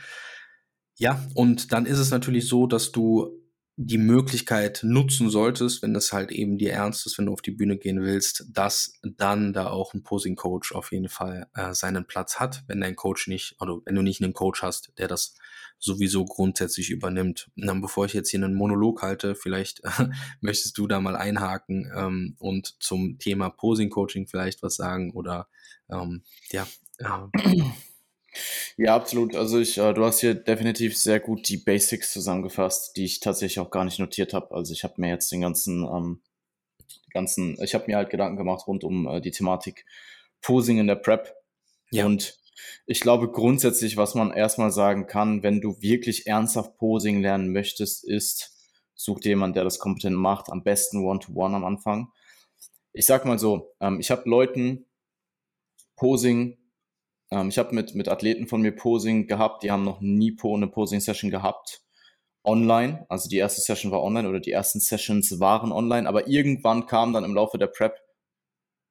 [0.97, 3.41] ja, und dann ist es natürlich so, dass du
[3.77, 7.51] die Möglichkeit nutzen solltest, wenn das halt eben dir ernst ist, wenn du auf die
[7.51, 12.07] Bühne gehen willst, dass dann da auch ein Posing Coach auf jeden Fall äh, seinen
[12.07, 15.35] Platz hat, wenn dein Coach nicht, oder wenn du nicht einen Coach hast, der das
[15.79, 17.49] sowieso grundsätzlich übernimmt.
[17.55, 20.07] Dann, bevor ich jetzt hier einen Monolog halte, vielleicht äh,
[20.41, 25.47] möchtest du da mal einhaken ähm, und zum Thema Posing Coaching vielleicht was sagen oder
[25.89, 26.67] ähm, ja.
[26.99, 27.61] Äh,
[28.77, 29.35] ja, absolut.
[29.35, 33.59] Also ich, äh, du hast hier definitiv sehr gut die Basics zusammengefasst, die ich tatsächlich
[33.59, 34.53] auch gar nicht notiert habe.
[34.53, 36.21] Also ich habe mir jetzt den ganzen, ähm,
[37.13, 39.85] ganzen, ich habe mir halt Gedanken gemacht rund um äh, die Thematik
[40.41, 41.33] Posing in der Prep.
[41.91, 42.05] Ja.
[42.05, 42.37] Und
[42.85, 48.07] ich glaube grundsätzlich, was man erstmal sagen kann, wenn du wirklich ernsthaft Posing lernen möchtest,
[48.07, 48.51] ist,
[48.95, 52.11] such dir jemanden, der das kompetent macht, am besten One-to-One -one am Anfang.
[52.93, 54.85] Ich sag mal so, ähm, ich habe Leuten
[55.97, 56.57] Posing
[57.31, 60.67] ähm, ich habe mit, mit Athleten von mir Posing gehabt, die haben noch nie eine
[60.67, 61.81] Posing-Session gehabt.
[62.43, 66.85] Online, also die erste Session war online oder die ersten Sessions waren online, aber irgendwann
[66.85, 67.99] kam dann im Laufe der Prep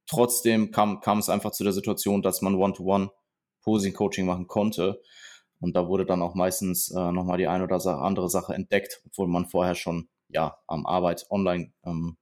[0.07, 3.11] trotzdem kam, kam es einfach zu der Situation, dass man One-to-One
[3.64, 5.00] Posing-Coaching machen konnte.
[5.61, 9.29] Und da wurde dann auch meistens äh, nochmal die eine oder andere Sache entdeckt, obwohl
[9.29, 12.16] man vorher schon ja am Arbeit online ähm,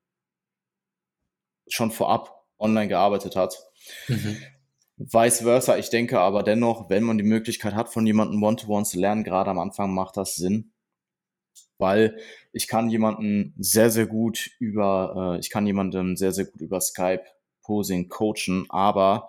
[1.66, 3.58] schon vorab online gearbeitet hat.
[4.08, 4.36] Mhm.
[4.96, 9.00] Vice versa, ich denke aber dennoch, wenn man die Möglichkeit hat, von jemandem One-to-One zu
[9.00, 10.72] lernen, gerade am Anfang macht das Sinn.
[11.78, 12.16] Weil
[12.52, 16.80] ich kann jemanden sehr, sehr gut über, äh, ich kann jemanden sehr, sehr gut über
[16.80, 17.24] Skype
[17.62, 19.28] Posing coachen, aber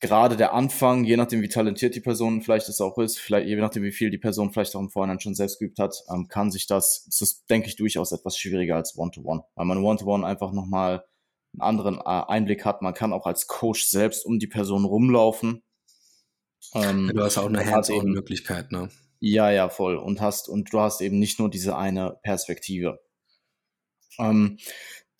[0.00, 3.56] gerade der Anfang, je nachdem wie talentiert die Person vielleicht es auch ist, vielleicht je
[3.56, 6.50] nachdem wie viel die Person vielleicht auch im Vorhinein schon selbst geübt hat, ähm, kann
[6.50, 10.24] sich das, das ist, denke ich, durchaus etwas schwieriger als One-to-One, -One, weil man One-to-One
[10.24, 11.04] -One einfach nochmal
[11.54, 12.82] einen anderen äh, Einblick hat.
[12.82, 15.62] Man kann auch als Coach selbst um die Person rumlaufen.
[16.74, 18.90] Ähm, du hast auch eine Hands-on-Möglichkeit, ne?
[19.20, 19.96] Ja, ja, voll.
[19.96, 23.00] Und hast, und du hast eben nicht nur diese eine Perspektive.
[24.18, 24.58] Ähm,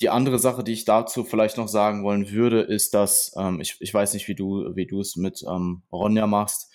[0.01, 3.77] die andere Sache, die ich dazu vielleicht noch sagen wollen würde, ist, dass, ähm, ich,
[3.81, 6.73] ich weiß nicht, wie du, wie du es mit ähm, Ronja machst.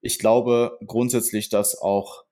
[0.00, 2.24] Ich glaube grundsätzlich, dass auch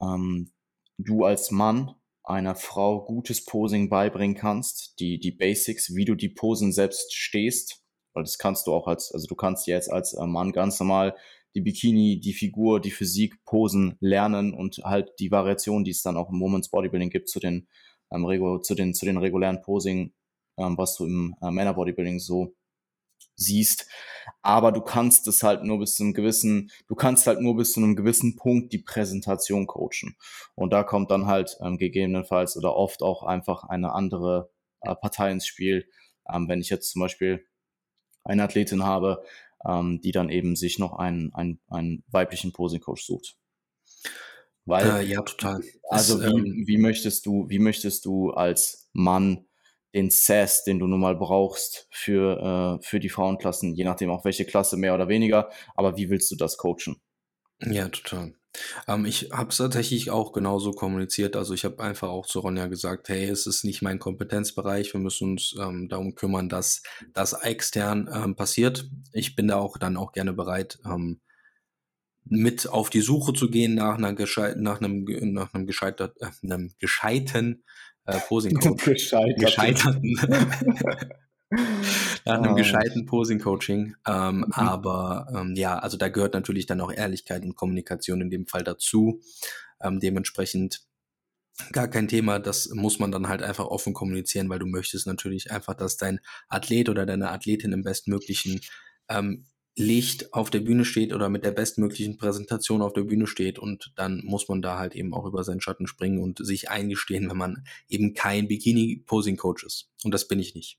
[0.00, 0.52] ähm,
[0.98, 1.94] du als Mann
[2.24, 7.82] einer Frau gutes Posing beibringen kannst, die, die Basics, wie du die Posen selbst stehst,
[8.14, 11.16] weil das kannst du auch als, also du kannst jetzt als äh, Mann ganz normal
[11.54, 16.16] die Bikini, die Figur, die Physik, Posen lernen und halt die Variation, die es dann
[16.16, 17.68] auch im Women's Bodybuilding gibt, zu den,
[18.12, 20.12] ähm, zu den, zu den regulären Posing,
[20.58, 22.54] ähm, was du im äh, Männer Bodybuilding so
[23.36, 23.88] siehst.
[24.42, 27.72] Aber du kannst es halt nur bis zu einem gewissen, du kannst halt nur bis
[27.72, 30.16] zu einem gewissen Punkt die Präsentation coachen.
[30.54, 35.30] Und da kommt dann halt ähm, gegebenenfalls oder oft auch einfach eine andere äh, Partei
[35.30, 35.88] ins Spiel.
[36.28, 37.44] Ähm, wenn ich jetzt zum Beispiel
[38.24, 39.24] eine Athletin habe,
[39.66, 43.36] ähm, die dann eben sich noch einen, einen, einen weiblichen Posing-Coach sucht.
[44.64, 45.62] Weil, äh, ja, total.
[45.88, 49.46] Also das, wie, ähm, wie möchtest du, wie möchtest du als Mann
[49.94, 54.24] den Sass, den du nun mal brauchst für, äh, für die Frauenklassen, je nachdem auch
[54.24, 55.50] welche Klasse mehr oder weniger.
[55.74, 57.00] Aber wie willst du das coachen?
[57.60, 58.34] Ja, total.
[58.86, 61.36] Ähm, ich habe es tatsächlich auch genauso kommuniziert.
[61.36, 64.92] Also ich habe einfach auch zu Ronja gesagt, hey, es ist nicht mein Kompetenzbereich.
[64.92, 66.82] Wir müssen uns ähm, darum kümmern, dass
[67.14, 68.88] das extern ähm, passiert.
[69.12, 71.20] Ich bin da auch dann auch gerne bereit, ähm,
[72.24, 76.30] mit auf die Suche zu gehen nach einer gescheit, nach einem, nach einem gescheitert, äh,
[76.42, 77.64] einem gescheiten
[78.06, 78.84] äh, Posing Coach.
[78.84, 79.38] Gescheitert.
[79.38, 80.16] Gescheiterten.
[82.24, 82.54] Nach einem oh.
[82.54, 83.94] gescheiten Posing-Coaching.
[84.06, 84.52] Ähm, mhm.
[84.52, 88.64] Aber ähm, ja, also da gehört natürlich dann auch Ehrlichkeit und Kommunikation in dem Fall
[88.64, 89.20] dazu.
[89.82, 90.82] Ähm, dementsprechend
[91.72, 92.38] gar kein Thema.
[92.38, 96.20] Das muss man dann halt einfach offen kommunizieren, weil du möchtest natürlich einfach, dass dein
[96.48, 98.60] Athlet oder deine Athletin im bestmöglichen
[99.08, 103.58] ähm, Licht auf der Bühne steht oder mit der bestmöglichen Präsentation auf der Bühne steht
[103.58, 107.30] und dann muss man da halt eben auch über seinen Schatten springen und sich eingestehen,
[107.30, 109.88] wenn man eben kein Bikini-Posing-Coach ist.
[110.04, 110.78] Und das bin ich nicht.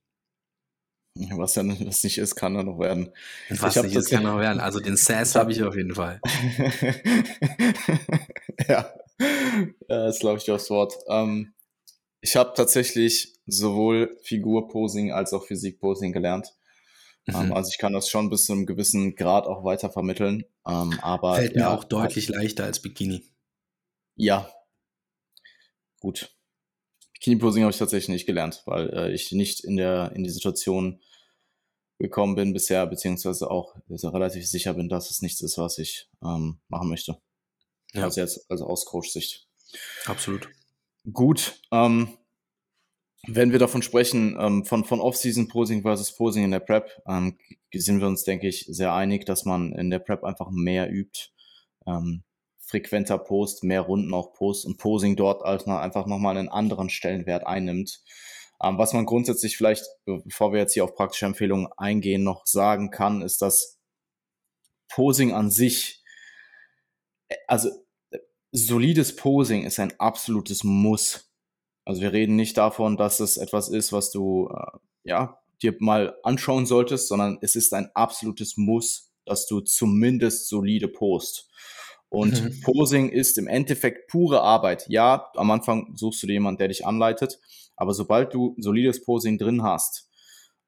[1.16, 3.12] Was ja was nicht ist, kann er noch werden.
[3.50, 4.60] Was nicht ist, kann noch werden.
[4.60, 6.20] Also den Sass habe ich auf jeden Fall.
[8.68, 8.92] ja,
[9.88, 10.96] das glaube ich aufs Wort.
[11.08, 11.54] Ähm,
[12.22, 16.56] ich habe tatsächlich sowohl Figurposing als auch Physikposing gelernt.
[17.28, 17.54] Ähm, mhm.
[17.54, 20.44] also ich kann das schon bis zu einem gewissen Grad auch weiter vermitteln.
[20.68, 23.24] Ähm, aber Fällt mir auch deutlich halt, leichter als Bikini.
[24.16, 24.50] Ja.
[26.00, 26.36] Gut.
[27.14, 31.02] Bikini-Posing habe ich tatsächlich nicht gelernt, weil äh, ich nicht in der in die Situation
[31.98, 36.60] gekommen bin bisher, beziehungsweise auch relativ sicher bin, dass es nichts ist, was ich ähm,
[36.68, 37.18] machen möchte.
[37.94, 38.04] Ja.
[38.04, 39.48] Also jetzt, also aus Coach-Sicht.
[40.06, 40.50] Absolut.
[41.12, 41.62] Gut.
[41.72, 42.18] Ähm,
[43.28, 47.38] wenn wir davon sprechen, ähm, von, von Off-Season-Posing versus Posing in der Prep, ähm,
[47.74, 51.30] sind wir uns, denke ich, sehr einig, dass man in der Prep einfach mehr übt.
[51.88, 52.24] Ähm,
[52.60, 56.90] frequenter Post, mehr Runden auch Post und Posing dort als man einfach nochmal einen anderen
[56.90, 58.02] Stellenwert einnimmt.
[58.62, 62.90] Ähm, was man grundsätzlich vielleicht, bevor wir jetzt hier auf praktische Empfehlungen eingehen, noch sagen
[62.90, 63.80] kann, ist, dass
[64.90, 66.04] Posing an sich,
[67.28, 67.70] äh, also
[68.12, 68.20] äh,
[68.52, 71.33] solides Posing ist ein absolutes Muss.
[71.86, 76.16] Also wir reden nicht davon, dass es etwas ist, was du äh, ja dir mal
[76.24, 81.50] anschauen solltest, sondern es ist ein absolutes Muss, dass du zumindest solide post.
[82.10, 82.62] Und mhm.
[82.62, 84.86] Posing ist im Endeffekt pure Arbeit.
[84.88, 87.40] Ja, am Anfang suchst du dir jemanden, der dich anleitet,
[87.76, 90.10] aber sobald du solides Posing drin hast,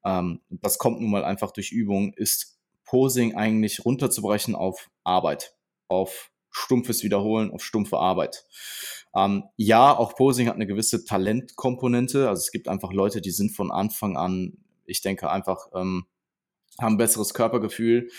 [0.04, 5.54] ähm, das kommt nun mal einfach durch Übung, ist Posing eigentlich runterzubrechen auf Arbeit,
[5.88, 8.44] auf stumpfes Wiederholen, auf stumpfe Arbeit.
[9.16, 12.28] Ähm, ja, auch Posing hat eine gewisse Talentkomponente.
[12.28, 16.06] Also es gibt einfach Leute, die sind von Anfang an, ich denke einfach, ähm,
[16.78, 18.10] haben besseres Körpergefühl,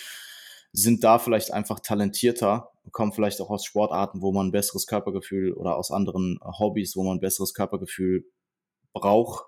[0.74, 5.76] sind da vielleicht einfach talentierter, kommen vielleicht auch aus Sportarten, wo man besseres Körpergefühl oder
[5.76, 8.26] aus anderen Hobbys, wo man besseres Körpergefühl
[8.94, 9.46] braucht,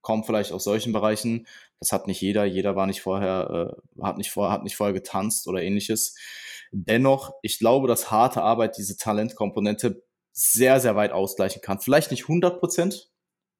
[0.00, 1.46] kommen vielleicht aus solchen Bereichen.
[1.80, 2.44] Das hat nicht jeder.
[2.44, 6.16] Jeder war nicht vorher, äh, hat nicht vorher, hat nicht vorher getanzt oder ähnliches.
[6.72, 11.80] Dennoch, ich glaube, dass harte Arbeit diese Talentkomponente sehr, sehr weit ausgleichen kann.
[11.80, 13.10] Vielleicht nicht 100 Prozent,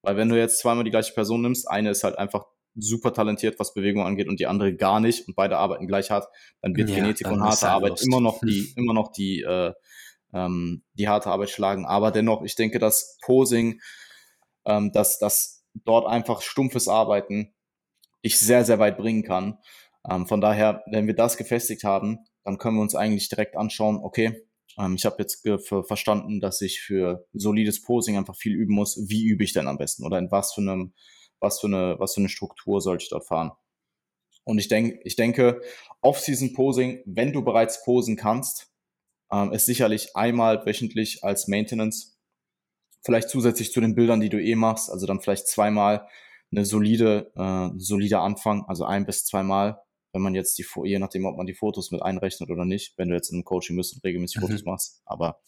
[0.02, 3.58] weil wenn du jetzt zweimal die gleiche Person nimmst, eine ist halt einfach super talentiert,
[3.58, 6.26] was Bewegung angeht und die andere gar nicht und beide arbeiten gleich hart,
[6.62, 8.06] dann wird ja, Genetik und harte Arbeit Lust.
[8.06, 9.72] immer noch die, immer noch die, äh,
[10.32, 11.84] ähm, die harte Arbeit schlagen.
[11.84, 13.80] Aber dennoch, ich denke, dass Posing,
[14.64, 17.54] ähm, dass das dort einfach stumpfes Arbeiten
[18.22, 19.58] ich sehr, sehr weit bringen kann.
[20.08, 24.00] Ähm, von daher, wenn wir das gefestigt haben, dann können wir uns eigentlich direkt anschauen,
[24.02, 24.46] okay,
[24.78, 25.46] ähm, ich habe jetzt
[25.86, 29.08] verstanden, dass ich für solides Posing einfach viel üben muss.
[29.08, 30.04] Wie übe ich denn am besten?
[30.04, 30.92] Oder in was für einem
[31.42, 33.50] was für eine, was für eine Struktur sollte ich dort fahren.
[34.44, 35.60] Und ich denke, ich denke,
[36.00, 38.72] Off-Season Posing, wenn du bereits posen kannst,
[39.30, 42.18] ähm, ist sicherlich einmal wöchentlich als Maintenance,
[43.04, 46.06] vielleicht zusätzlich zu den Bildern, die du eh machst, also dann vielleicht zweimal
[46.50, 49.80] eine solide, äh, solide Anfang, also ein bis zweimal,
[50.12, 53.08] wenn man jetzt die, je nachdem, ob man die Fotos mit einrechnet oder nicht, wenn
[53.08, 54.46] du jetzt in einem Coaching bist und regelmäßig mhm.
[54.46, 55.40] Fotos machst, aber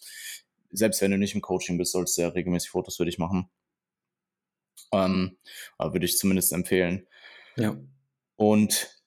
[0.71, 3.49] selbst wenn du nicht im Coaching bist, solltest du ja regelmäßig Fotos für dich machen.
[4.93, 5.37] Ähm,
[5.79, 7.07] würde ich zumindest empfehlen.
[7.57, 7.77] Ja.
[8.37, 9.03] Und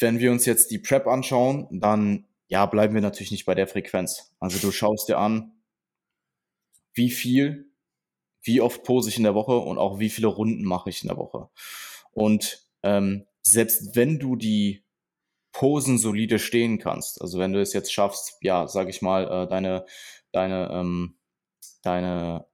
[0.00, 3.66] wenn wir uns jetzt die Prep anschauen, dann ja, bleiben wir natürlich nicht bei der
[3.66, 4.34] Frequenz.
[4.40, 5.52] Also du schaust dir an,
[6.94, 7.70] wie viel,
[8.42, 11.08] wie oft pose ich in der Woche und auch wie viele Runden mache ich in
[11.08, 11.50] der Woche.
[12.12, 14.84] Und ähm, selbst wenn du die
[15.58, 19.48] Posen solide stehen kannst, also wenn du es jetzt schaffst, ja, sag ich mal, äh,
[19.48, 19.86] deine,
[20.30, 21.18] deine, ähm,
[21.82, 22.46] deine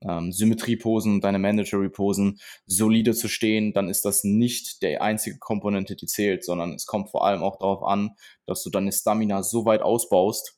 [0.00, 6.06] ähm, Symmetrieposen, deine Mandatory-Posen solide zu stehen, dann ist das nicht der einzige Komponente, die
[6.06, 8.12] zählt, sondern es kommt vor allem auch darauf an,
[8.46, 10.56] dass du deine Stamina so weit ausbaust,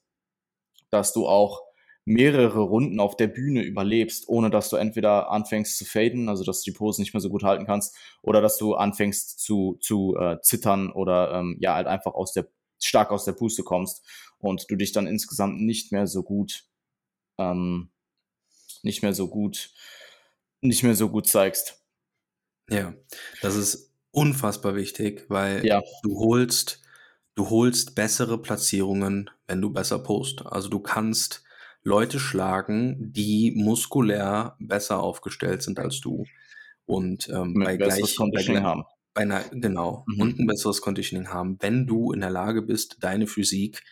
[0.90, 1.62] dass du auch
[2.04, 6.62] mehrere Runden auf der Bühne überlebst, ohne dass du entweder anfängst zu faden, also dass
[6.62, 10.16] du die Pose nicht mehr so gut halten kannst, oder dass du anfängst zu, zu
[10.16, 12.46] äh, zittern oder ähm, ja halt einfach aus der
[12.78, 14.04] stark aus der Puste kommst
[14.38, 16.64] und du dich dann insgesamt nicht mehr so gut
[17.38, 17.90] ähm,
[18.84, 19.70] nicht mehr so gut,
[20.60, 21.82] nicht mehr so gut zeigst.
[22.70, 22.94] Ja,
[23.42, 25.82] das ist unfassbar wichtig, weil ja.
[26.02, 26.80] du holst,
[27.34, 30.46] du holst bessere Platzierungen, wenn du besser post.
[30.46, 31.43] Also du kannst
[31.84, 36.24] Leute schlagen, die muskulär besser aufgestellt sind als du.
[36.86, 38.84] Und ähm, bei gleich, bei, haben.
[39.12, 40.20] Bei einer, genau, mhm.
[40.20, 43.82] und ein besseres Conditioning haben, wenn du in der Lage bist, deine Physik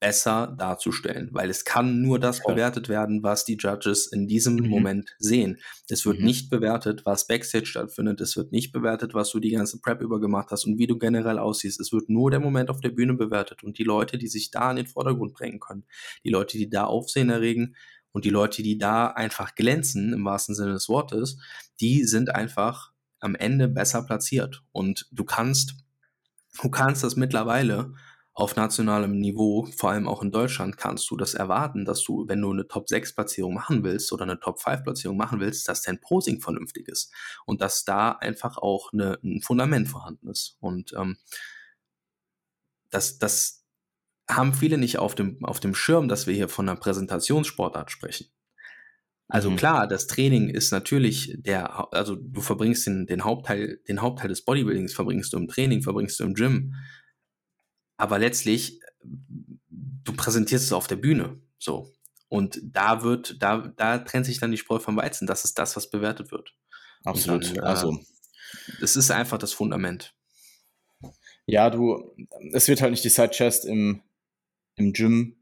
[0.00, 2.54] besser darzustellen, weil es kann nur das Voll.
[2.54, 4.68] bewertet werden, was die Judges in diesem mhm.
[4.68, 5.58] Moment sehen.
[5.88, 6.26] Es wird mhm.
[6.26, 8.20] nicht bewertet, was Backstage stattfindet.
[8.20, 10.98] Es wird nicht bewertet, was du die ganze Prep über gemacht hast und wie du
[10.98, 11.80] generell aussiehst.
[11.80, 14.70] Es wird nur der Moment auf der Bühne bewertet und die Leute, die sich da
[14.70, 15.84] in den Vordergrund bringen können,
[16.24, 17.74] die Leute, die da Aufsehen erregen
[18.12, 21.38] und die Leute, die da einfach glänzen, im wahrsten Sinne des Wortes,
[21.80, 25.74] die sind einfach am Ende besser platziert und du kannst,
[26.62, 27.94] du kannst das mittlerweile
[28.38, 32.40] auf nationalem Niveau, vor allem auch in Deutschland, kannst du das erwarten, dass du, wenn
[32.40, 37.12] du eine Top-6-Platzierung machen willst oder eine Top-5-Platzierung machen willst, dass dein Posing vernünftig ist
[37.46, 40.56] und dass da einfach auch eine, ein Fundament vorhanden ist.
[40.60, 41.16] Und ähm,
[42.90, 43.64] das, das
[44.30, 48.28] haben viele nicht auf dem, auf dem Schirm, dass wir hier von einer Präsentationssportart sprechen.
[49.26, 49.56] Also mhm.
[49.56, 54.44] klar, das Training ist natürlich der, also du verbringst den, den Hauptteil, den Hauptteil des
[54.44, 56.74] Bodybuildings verbringst du im Training, verbringst du im Gym.
[57.98, 61.38] Aber letztlich, du präsentierst es auf der Bühne.
[61.58, 61.92] So.
[62.28, 65.26] Und da wird, da, da trennt sich dann die Spreu vom Weizen.
[65.26, 66.54] Das ist das, was bewertet wird.
[67.04, 67.56] Absolut.
[67.56, 67.98] Dann, äh, also.
[68.80, 70.14] Es ist einfach das Fundament.
[71.44, 72.14] Ja, du,
[72.52, 74.02] es wird halt nicht die Side Chest im,
[74.76, 75.37] im Gym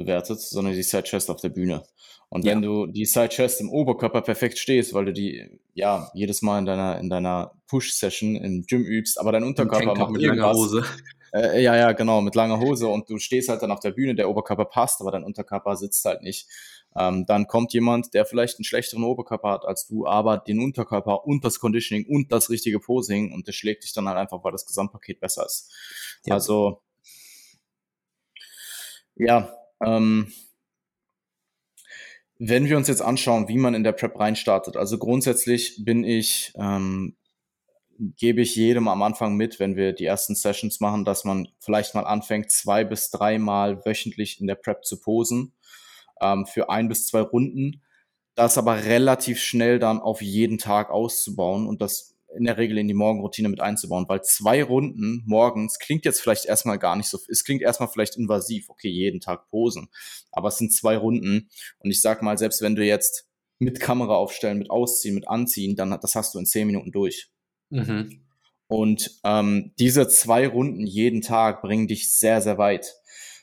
[0.00, 1.82] bewertet, sondern die Side Chest auf der Bühne.
[2.30, 2.68] Und wenn ja.
[2.68, 6.64] du die Side Chest im Oberkörper perfekt stehst, weil du die ja jedes Mal in
[6.64, 10.56] deiner in deiner Push Session im Gym übst, aber dein Unterkörper macht mit irgendwas.
[10.56, 10.84] Hose.
[11.32, 14.16] Äh, ja, ja, genau, mit langer Hose und du stehst halt dann auf der Bühne,
[14.16, 16.48] der Oberkörper passt, aber dein Unterkörper sitzt halt nicht.
[16.96, 21.24] Ähm, dann kommt jemand, der vielleicht einen schlechteren Oberkörper hat als du, aber den Unterkörper
[21.24, 24.50] und das Conditioning und das richtige Posing und der schlägt dich dann halt einfach, weil
[24.50, 25.72] das Gesamtpaket besser ist.
[26.24, 26.34] Ja.
[26.34, 26.82] Also
[29.14, 30.32] ja, ähm,
[32.38, 36.52] wenn wir uns jetzt anschauen, wie man in der Prep reinstartet, also grundsätzlich bin ich,
[36.56, 37.16] ähm,
[38.16, 41.94] gebe ich jedem am Anfang mit, wenn wir die ersten Sessions machen, dass man vielleicht
[41.94, 45.52] mal anfängt, zwei bis dreimal wöchentlich in der Prep zu posen
[46.22, 47.82] ähm, für ein bis zwei Runden,
[48.34, 52.88] das aber relativ schnell dann auf jeden Tag auszubauen und das in der Regel in
[52.88, 57.18] die Morgenroutine mit einzubauen, weil zwei Runden morgens klingt jetzt vielleicht erstmal gar nicht so,
[57.28, 59.88] es klingt erstmal vielleicht invasiv, okay, jeden Tag posen,
[60.30, 63.26] aber es sind zwei Runden und ich sag mal, selbst wenn du jetzt
[63.58, 67.30] mit Kamera aufstellen, mit Ausziehen, mit Anziehen, dann das hast du in zehn Minuten durch.
[67.68, 68.26] Mhm.
[68.68, 72.94] Und ähm, diese zwei Runden jeden Tag bringen dich sehr, sehr weit.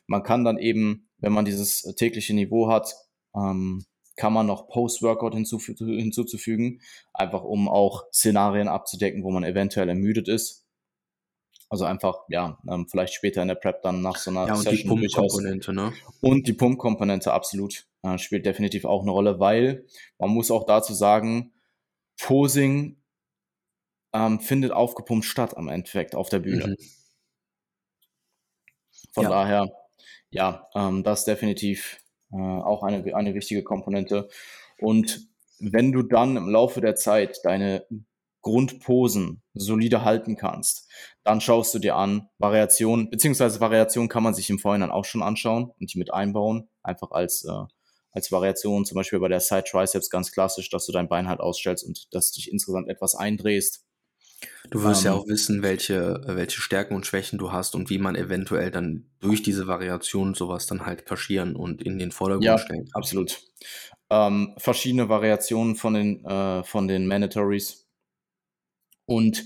[0.07, 2.93] Man kann dann eben, wenn man dieses tägliche Niveau hat,
[3.35, 3.85] ähm,
[4.17, 6.81] kann man noch Post-Workout hinzufü hinzuzufügen,
[7.13, 10.65] einfach um auch Szenarien abzudecken, wo man eventuell ermüdet ist.
[11.69, 14.61] Also einfach, ja, ähm, vielleicht später in der Prep dann nach so einer ja, und
[14.61, 15.93] Session die Pump-Komponente, ne?
[16.21, 17.85] Und die Pump-Komponente, absolut.
[18.03, 19.85] Äh, spielt definitiv auch eine Rolle, weil
[20.17, 21.53] man muss auch dazu sagen,
[22.19, 23.01] Posing
[24.13, 26.67] ähm, findet aufgepumpt statt am Endeffekt auf der Bühne.
[26.67, 26.77] Mhm.
[29.11, 29.29] Von ja.
[29.29, 29.71] daher,
[30.29, 31.99] ja, ähm, das definitiv
[32.31, 34.29] äh, auch eine, eine wichtige Komponente.
[34.79, 35.27] Und
[35.59, 37.85] wenn du dann im Laufe der Zeit deine
[38.41, 40.89] Grundposen solide halten kannst,
[41.23, 45.23] dann schaust du dir an, Variationen, beziehungsweise Variationen kann man sich im Vorhinein auch schon
[45.23, 47.65] anschauen und die mit einbauen, einfach als, äh,
[48.11, 51.39] als Variation, zum Beispiel bei der Side Triceps ganz klassisch, dass du dein Bein halt
[51.39, 53.86] ausstellst und dass dich insgesamt etwas eindrehst.
[54.69, 55.19] Du wirst ja ähm.
[55.19, 59.41] auch wissen, welche, welche Stärken und Schwächen du hast und wie man eventuell dann durch
[59.41, 62.93] diese Variation sowas dann halt kaschieren und in den Vordergrund ja, stellen kann.
[62.93, 63.41] Absolut.
[64.09, 67.87] Ähm, verschiedene Variationen von den, äh, von den Mandatories.
[69.05, 69.45] Und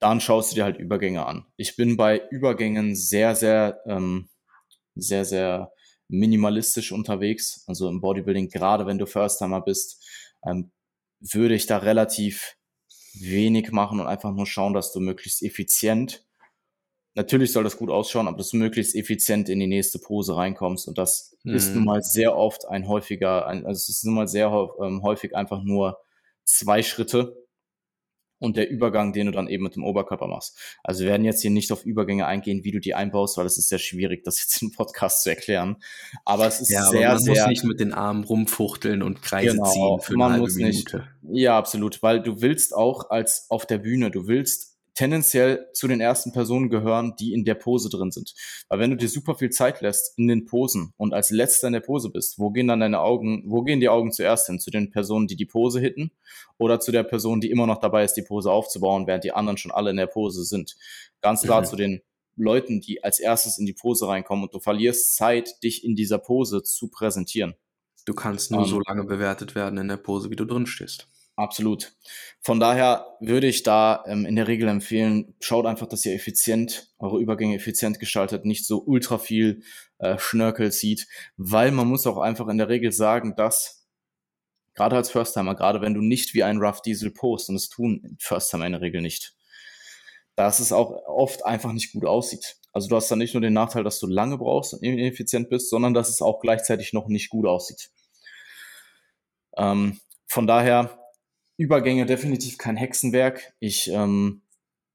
[0.00, 1.46] dann schaust du dir halt Übergänge an.
[1.56, 4.28] Ich bin bei Übergängen sehr, sehr, ähm,
[4.94, 5.72] sehr, sehr
[6.08, 7.64] minimalistisch unterwegs.
[7.66, 10.04] Also im Bodybuilding, gerade wenn du First-Timer bist,
[10.44, 10.72] ähm,
[11.20, 12.57] würde ich da relativ
[13.20, 16.24] wenig machen und einfach nur schauen, dass du möglichst effizient,
[17.14, 20.86] natürlich soll das gut ausschauen, aber dass du möglichst effizient in die nächste Pose reinkommst.
[20.88, 21.54] Und das mhm.
[21.54, 24.50] ist nun mal sehr oft ein häufiger, ein, also es ist nun mal sehr
[24.80, 25.98] ähm, häufig einfach nur
[26.44, 27.36] zwei Schritte
[28.38, 30.56] und der Übergang, den du dann eben mit dem Oberkörper machst.
[30.84, 33.58] Also wir werden jetzt hier nicht auf Übergänge eingehen, wie du die einbaust, weil es
[33.58, 35.76] ist sehr schwierig, das jetzt im Podcast zu erklären.
[36.24, 37.34] Aber es ist ja, sehr, man sehr.
[37.34, 40.54] muss nicht mit den Armen rumfuchteln und Kreise genau, ziehen für eine man halbe muss
[40.56, 40.96] Minute.
[41.22, 41.40] Nicht.
[41.40, 44.67] Ja, absolut, weil du willst auch als auf der Bühne, du willst
[44.98, 48.34] tendenziell zu den ersten Personen gehören, die in der Pose drin sind.
[48.68, 51.74] Weil wenn du dir super viel Zeit lässt in den Posen und als letzter in
[51.74, 54.58] der Pose bist, wo gehen dann deine Augen, wo gehen die Augen zuerst hin?
[54.58, 56.10] Zu den Personen, die die Pose hitten
[56.58, 59.56] oder zu der Person, die immer noch dabei ist, die Pose aufzubauen, während die anderen
[59.56, 60.74] schon alle in der Pose sind?
[61.20, 61.66] Ganz klar mhm.
[61.66, 62.02] zu den
[62.34, 66.18] Leuten, die als erstes in die Pose reinkommen und du verlierst Zeit, dich in dieser
[66.18, 67.54] Pose zu präsentieren.
[68.04, 71.06] Du kannst nur um, so lange bewertet werden in der Pose, wie du drin stehst.
[71.38, 71.92] Absolut.
[72.40, 76.92] Von daher würde ich da ähm, in der Regel empfehlen, schaut einfach, dass ihr effizient,
[76.98, 79.62] eure Übergänge effizient gestaltet, nicht so ultra viel
[79.98, 83.86] äh, Schnörkel zieht, weil man muss auch einfach in der Regel sagen, dass
[84.74, 88.16] gerade als First-Timer, gerade wenn du nicht wie ein Rough Diesel post, und das tun
[88.18, 89.36] First-Timer in der Regel nicht,
[90.34, 92.56] dass es auch oft einfach nicht gut aussieht.
[92.72, 95.70] Also du hast dann nicht nur den Nachteil, dass du lange brauchst und ineffizient bist,
[95.70, 97.92] sondern dass es auch gleichzeitig noch nicht gut aussieht.
[99.56, 100.97] Ähm, von daher
[101.58, 103.52] Übergänge definitiv kein Hexenwerk.
[103.58, 104.42] Ich ähm,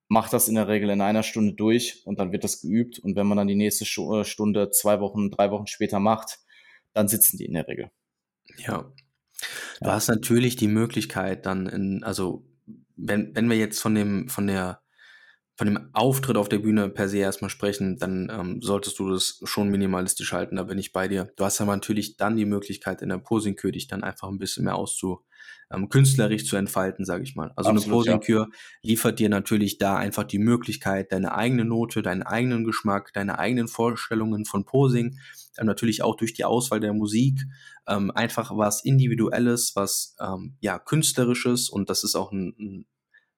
[0.08, 3.00] mache das in der Regel in einer Stunde durch und dann wird das geübt.
[3.00, 6.40] Und wenn man dann die nächste äh, Stunde zwei Wochen, drei Wochen später macht,
[6.94, 7.92] dann sitzen die in der Regel.
[8.58, 8.92] Ja.
[9.82, 9.94] Du ja.
[9.94, 12.46] hast natürlich die Möglichkeit dann in, also
[12.96, 14.83] wenn, wenn wir jetzt von dem, von der
[15.56, 19.40] von dem Auftritt auf der Bühne per se erstmal sprechen, dann ähm, solltest du das
[19.44, 21.32] schon minimalistisch halten, da bin ich bei dir.
[21.36, 24.66] Du hast aber natürlich dann die Möglichkeit, in der Posingkür dich dann einfach ein bisschen
[24.66, 25.24] mehr auszu,
[25.72, 27.52] ähm, künstlerisch zu entfalten, sage ich mal.
[27.56, 28.58] Also Absolut, eine Posingkür ja.
[28.82, 33.68] liefert dir natürlich da einfach die Möglichkeit, deine eigene Note, deinen eigenen Geschmack, deine eigenen
[33.68, 35.20] Vorstellungen von Posing,
[35.60, 37.40] ähm, natürlich auch durch die Auswahl der Musik,
[37.88, 42.86] ähm, einfach was Individuelles, was ähm, ja Künstlerisches und das ist auch ein, ein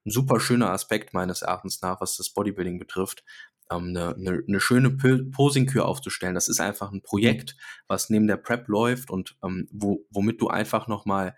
[0.05, 3.23] ein super schöner Aspekt meines Erachtens nach, was das Bodybuilding betrifft,
[3.71, 6.35] ähm, eine, eine, eine schöne Posing-Kür aufzustellen.
[6.35, 7.55] Das ist einfach ein Projekt,
[7.87, 11.35] was neben der Prep läuft und ähm, wo, womit du einfach nochmal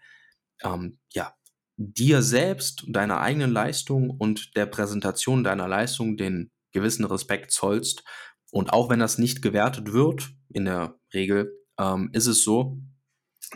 [0.63, 1.33] ähm, ja,
[1.77, 8.03] dir selbst, deiner eigenen Leistung und der Präsentation deiner Leistung den gewissen Respekt zollst.
[8.51, 12.79] Und auch wenn das nicht gewertet wird, in der Regel, ähm, ist es so,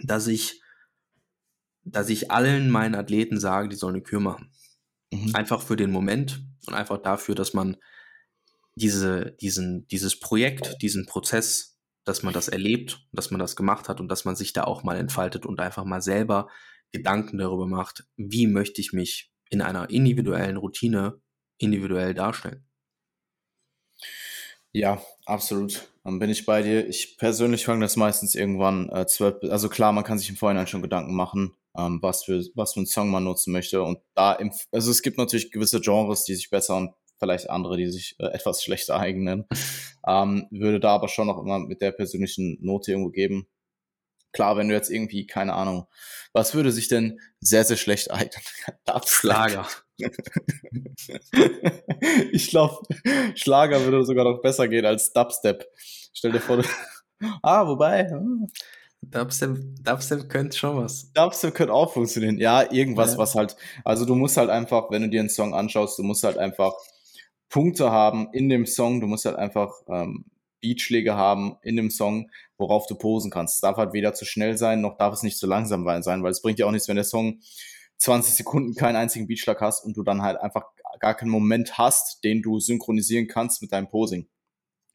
[0.03, 0.61] dass ich,
[1.83, 4.51] dass ich allen meinen Athleten sage, die sollen eine Kür machen.
[5.11, 5.35] Mhm.
[5.35, 7.77] Einfach für den Moment und einfach dafür, dass man
[8.75, 13.99] diese, diesen, dieses Projekt, diesen Prozess, dass man das erlebt, dass man das gemacht hat
[13.99, 16.47] und dass man sich da auch mal entfaltet und einfach mal selber
[16.91, 21.21] Gedanken darüber macht, wie möchte ich mich in einer individuellen Routine
[21.57, 22.65] individuell darstellen.
[24.73, 25.89] Ja, absolut.
[26.03, 26.87] Dann bin ich bei dir.
[26.87, 30.67] Ich persönlich fange das meistens irgendwann äh, zwölf, also klar, man kann sich im Vorhinein
[30.67, 33.83] schon Gedanken machen, ähm, was für was für einen Song man nutzen möchte.
[33.83, 37.77] Und da, im, also es gibt natürlich gewisse Genres, die sich besser und vielleicht andere,
[37.77, 39.45] die sich äh, etwas schlechter eignen.
[40.07, 43.47] ähm, würde da aber schon noch immer mit der persönlichen Note irgendwo geben.
[44.33, 45.87] Klar, wenn du jetzt irgendwie, keine Ahnung,
[46.33, 48.43] was würde sich denn sehr, sehr schlecht eignen?
[49.05, 49.67] Schlager.
[52.31, 52.77] ich glaube,
[53.35, 55.65] Schlager würde sogar noch besser gehen als Dubstep.
[56.13, 56.63] Stell dir vor,
[57.43, 58.09] ah, wobei.
[58.09, 58.47] Hm.
[59.01, 61.11] Dubstep, Dubstep könnte schon was.
[61.13, 62.37] Dubstep könnte auch funktionieren.
[62.37, 63.17] Ja, irgendwas, ja.
[63.17, 66.23] was halt, also du musst halt einfach, wenn du dir einen Song anschaust, du musst
[66.23, 66.73] halt einfach
[67.49, 70.25] Punkte haben in dem Song, du musst halt einfach ähm,
[70.61, 72.29] Beatschläge haben in dem Song,
[72.61, 73.55] worauf du posen kannst.
[73.55, 76.31] Es darf halt weder zu schnell sein, noch darf es nicht zu langsam sein, weil
[76.31, 77.41] es bringt ja auch nichts, wenn der Song
[77.97, 80.63] 20 Sekunden keinen einzigen Beatschlag hast und du dann halt einfach
[80.99, 84.29] gar keinen Moment hast, den du synchronisieren kannst mit deinem Posing.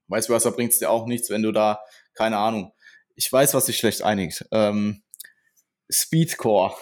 [0.08, 1.80] Weißt du was, da bringt es dir auch nichts, wenn du da,
[2.14, 2.72] keine Ahnung,
[3.14, 4.44] ich weiß, was sich schlecht einigt.
[4.52, 5.02] Ähm,
[5.90, 6.74] Speedcore.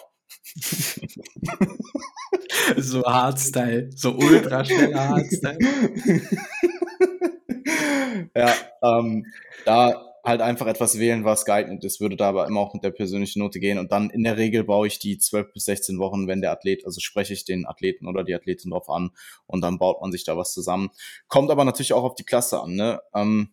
[2.77, 5.59] so Hardstyle, so ultra schneller Hardstyle.
[8.35, 9.27] ja, ähm,
[9.65, 12.91] da halt einfach etwas wählen, was geeignet ist, würde da aber immer auch mit der
[12.91, 13.79] persönlichen Note gehen.
[13.79, 16.87] Und dann in der Regel baue ich die 12 bis 16 Wochen, wenn der Athlet,
[16.87, 19.11] also spreche ich den Athleten oder die Athletin drauf an
[19.47, 20.91] und dann baut man sich da was zusammen.
[21.29, 23.01] Kommt aber natürlich auch auf die Klasse an, ne?
[23.15, 23.53] Ähm,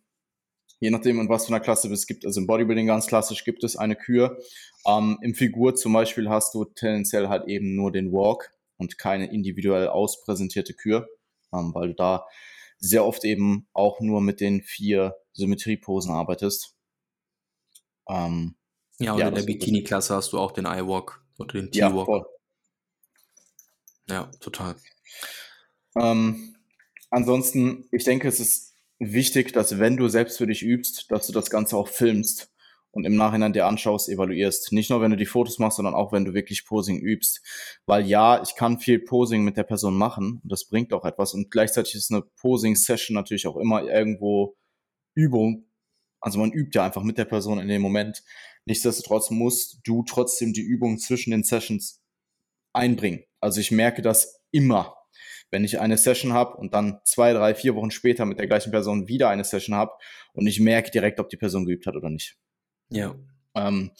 [0.80, 3.62] je nachdem, in was für einer Klasse bist, gibt also im Bodybuilding ganz klassisch gibt
[3.64, 4.38] es eine Kür.
[4.86, 9.30] Ähm, Im Figur zum Beispiel hast du tendenziell halt eben nur den Walk und keine
[9.30, 11.06] individuell auspräsentierte Kür,
[11.52, 12.26] ähm, weil du da
[12.78, 16.76] sehr oft eben auch nur mit den vier Symmetrieposen arbeitest.
[18.08, 18.56] Ähm,
[18.98, 22.08] ja, und ja, in der Bikini-Klasse hast du auch den Eye-Walk oder den T-Walk.
[22.08, 22.24] Ja,
[24.14, 24.76] ja, total.
[25.96, 26.56] Ähm,
[27.10, 31.32] ansonsten, ich denke, es ist wichtig, dass wenn du selbst für dich übst, dass du
[31.32, 32.52] das Ganze auch filmst
[32.92, 34.72] und im Nachhinein dir anschaust, evaluierst.
[34.72, 37.40] Nicht nur, wenn du die Fotos machst, sondern auch, wenn du wirklich Posing übst.
[37.86, 41.32] Weil ja, ich kann viel Posing mit der Person machen und das bringt auch etwas.
[41.32, 44.56] Und gleichzeitig ist eine Posing-Session natürlich auch immer irgendwo
[45.14, 45.66] Übung.
[46.20, 48.22] Also man übt ja einfach mit der Person in dem Moment.
[48.64, 52.00] Nichtsdestotrotz musst du trotzdem die Übung zwischen den Sessions
[52.72, 53.24] einbringen.
[53.40, 54.96] Also ich merke das immer.
[55.50, 58.70] Wenn ich eine Session habe und dann zwei, drei, vier Wochen später mit der gleichen
[58.70, 59.92] Person wieder eine Session habe
[60.32, 62.38] und ich merke direkt, ob die Person geübt hat oder nicht.
[62.88, 63.14] Ja.
[63.54, 63.90] Ähm,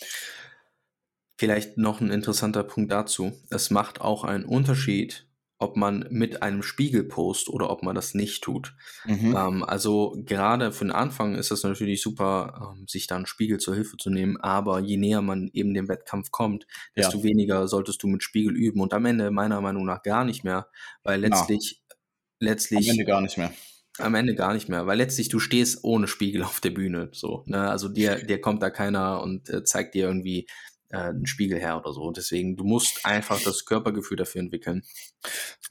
[1.42, 3.32] Vielleicht noch ein interessanter Punkt dazu.
[3.50, 5.26] Es macht auch einen Unterschied,
[5.62, 8.74] ob man mit einem Spiegel post oder ob man das nicht tut.
[9.04, 9.36] Mhm.
[9.36, 13.58] Ähm, also gerade für den Anfang ist es natürlich super, ähm, sich da einen Spiegel
[13.58, 17.24] zur Hilfe zu nehmen, aber je näher man eben dem Wettkampf kommt, desto ja.
[17.24, 20.66] weniger solltest du mit Spiegel üben und am Ende meiner Meinung nach gar nicht mehr,
[21.04, 21.96] weil letztlich, ja.
[22.40, 22.90] letztlich.
[22.90, 23.52] Am Ende gar nicht mehr.
[23.98, 27.08] Am Ende gar nicht mehr, weil letztlich du stehst ohne Spiegel auf der Bühne.
[27.12, 27.70] So, ne?
[27.70, 30.48] Also dir, dir kommt da keiner und äh, zeigt dir irgendwie
[30.92, 32.10] äh, einen Spiegel her oder so.
[32.10, 34.82] Deswegen, du musst einfach das Körpergefühl dafür entwickeln.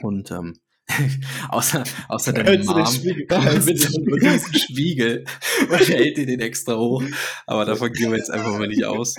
[0.02, 0.60] Und ähm,
[1.50, 3.28] außer, außer der Mom Spiegel,
[3.66, 5.26] mit diesem Spiegel
[5.70, 7.04] und hält dir den extra hoch.
[7.46, 9.16] Aber davon gehen wir jetzt einfach mal nicht aus.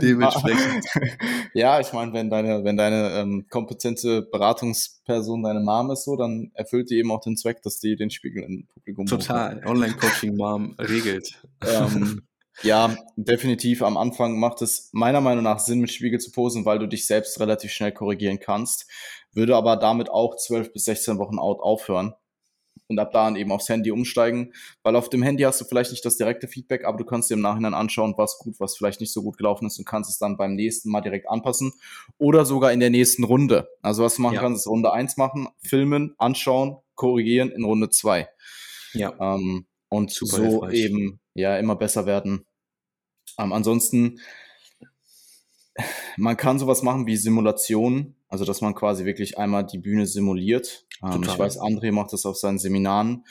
[0.00, 0.84] Dementsprechend.
[1.52, 6.52] Ja, ich meine, wenn deine, wenn deine ähm, kompetente Beratungsperson deine Mom ist, so, dann
[6.54, 9.60] erfüllt die eben auch den Zweck, dass die den Spiegel im Publikum Total.
[9.66, 11.42] Online-Coaching-Mom regelt.
[11.66, 12.22] Ähm,
[12.62, 13.82] ja, definitiv.
[13.82, 17.06] Am Anfang macht es meiner Meinung nach Sinn, mit Spiegel zu posen, weil du dich
[17.06, 18.86] selbst relativ schnell korrigieren kannst.
[19.32, 22.14] Würde aber damit auch 12 bis 16 Wochen out aufhören
[22.88, 24.52] und ab da eben aufs Handy umsteigen,
[24.82, 27.34] weil auf dem Handy hast du vielleicht nicht das direkte Feedback, aber du kannst dir
[27.34, 30.18] im Nachhinein anschauen, was gut, was vielleicht nicht so gut gelaufen ist und kannst es
[30.18, 31.72] dann beim nächsten Mal direkt anpassen
[32.18, 33.68] oder sogar in der nächsten Runde.
[33.82, 34.40] Also was du machen ja.
[34.40, 38.28] kannst, ist Runde 1 machen, filmen, anschauen, korrigieren in Runde 2.
[38.92, 39.14] Ja.
[39.20, 40.74] Ähm, und Super so hilfreich.
[40.74, 42.46] eben ja immer besser werden.
[43.38, 44.20] Ähm, ansonsten,
[46.16, 50.86] man kann sowas machen wie Simulationen Also, dass man quasi wirklich einmal die Bühne simuliert.
[51.02, 53.24] Ähm, ich weiß, André macht das auf seinen Seminaren.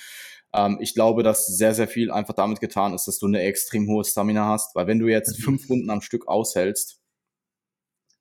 [0.53, 3.87] Ähm, ich glaube, dass sehr, sehr viel einfach damit getan ist, dass du eine extrem
[3.89, 4.75] hohe Stamina hast.
[4.75, 5.43] Weil wenn du jetzt mhm.
[5.43, 7.01] fünf Runden am Stück aushältst,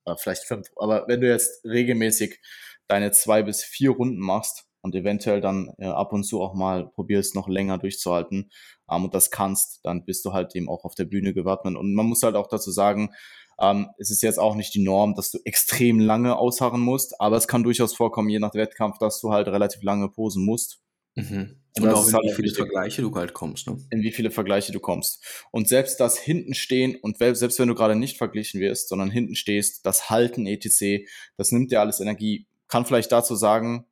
[0.07, 2.41] äh, vielleicht fünf, aber wenn du jetzt regelmäßig
[2.89, 6.87] deine zwei bis vier Runden machst und eventuell dann äh, ab und zu auch mal
[6.87, 8.51] probierst, noch länger durchzuhalten
[8.91, 11.77] ähm, und das kannst, dann bist du halt eben auch auf der Bühne gewappnet.
[11.77, 13.11] Und man muss halt auch dazu sagen,
[13.59, 17.37] ähm, es ist jetzt auch nicht die Norm, dass du extrem lange ausharren musst, aber
[17.37, 20.81] es kann durchaus vorkommen, je nach Wettkampf, dass du halt relativ lange posen musst.
[21.15, 21.61] Mhm.
[21.77, 23.67] Und, und auch in halt wie viele wichtig, Vergleiche du halt kommst.
[23.67, 23.79] Ne?
[23.91, 25.25] In wie viele Vergleiche du kommst.
[25.51, 29.35] Und selbst das hinten stehen und selbst wenn du gerade nicht verglichen wirst, sondern hinten
[29.35, 31.07] stehst, das Halten etc.,
[31.39, 32.47] das nimmt dir alles Energie.
[32.69, 33.87] Kann vielleicht dazu sagen,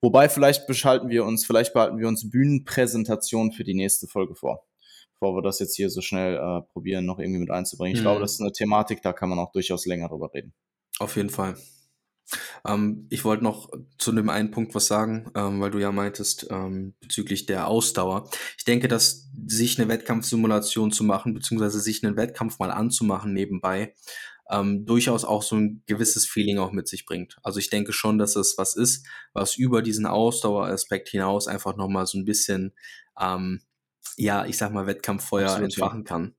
[0.00, 4.64] wobei vielleicht beschalten wir uns, vielleicht behalten wir uns Bühnenpräsentation für die nächste Folge vor
[5.22, 7.94] bevor wir das jetzt hier so schnell äh, probieren, noch irgendwie mit einzubringen.
[7.94, 8.06] Ich mhm.
[8.06, 10.52] glaube, das ist eine Thematik, da kann man auch durchaus länger drüber reden.
[10.98, 11.54] Auf jeden Fall.
[12.66, 16.48] Ähm, ich wollte noch zu dem einen Punkt was sagen, ähm, weil du ja meintest
[16.50, 18.30] ähm, bezüglich der Ausdauer.
[18.58, 23.94] Ich denke, dass sich eine Wettkampfsimulation zu machen, beziehungsweise sich einen Wettkampf mal anzumachen nebenbei,
[24.50, 27.38] ähm, durchaus auch so ein gewisses Feeling auch mit sich bringt.
[27.42, 32.06] Also ich denke schon, dass es was ist, was über diesen Ausdaueraspekt hinaus einfach nochmal
[32.06, 32.72] so ein bisschen
[33.20, 33.62] ähm,
[34.16, 36.04] ja, ich sag mal, Wettkampffeuer Absolut, entfachen ja.
[36.04, 36.34] kann.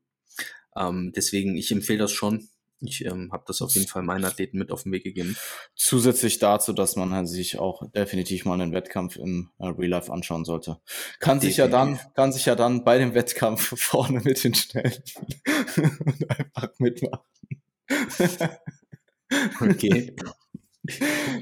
[0.76, 2.48] Ähm, deswegen, ich empfehle das schon.
[2.86, 5.38] Ich ähm, habe das auf jeden Fall meinen Athleten mit auf den Weg gegeben.
[5.74, 10.12] Zusätzlich dazu, dass man halt sich auch definitiv mal einen Wettkampf im äh, Real Life
[10.12, 10.82] anschauen sollte.
[11.20, 11.50] Kann definitiv.
[11.50, 15.02] sich ja dann, kann sich ja dann bei dem Wettkampf vorne mit den Schnellen
[16.28, 17.33] einfach mitmachen.
[19.60, 20.16] Okay.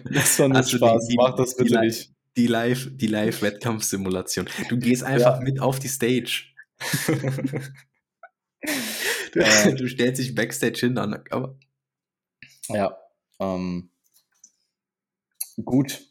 [0.06, 1.08] Das war nur also Spaß.
[1.08, 4.50] Die, Mach das bitte nicht die Live, die Live-Wettkampfsimulation.
[4.70, 5.42] Du gehst einfach ja.
[5.42, 6.46] mit auf die Stage.
[9.34, 11.58] du, äh, du, stellst dich Backstage hin, aber.
[12.70, 12.98] Ja.
[13.40, 13.90] Ähm,
[15.64, 16.02] gut.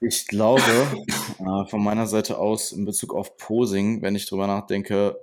[0.00, 0.62] Ich glaube,
[1.40, 5.18] äh, von meiner Seite aus in Bezug auf Posing, wenn ich drüber nachdenke,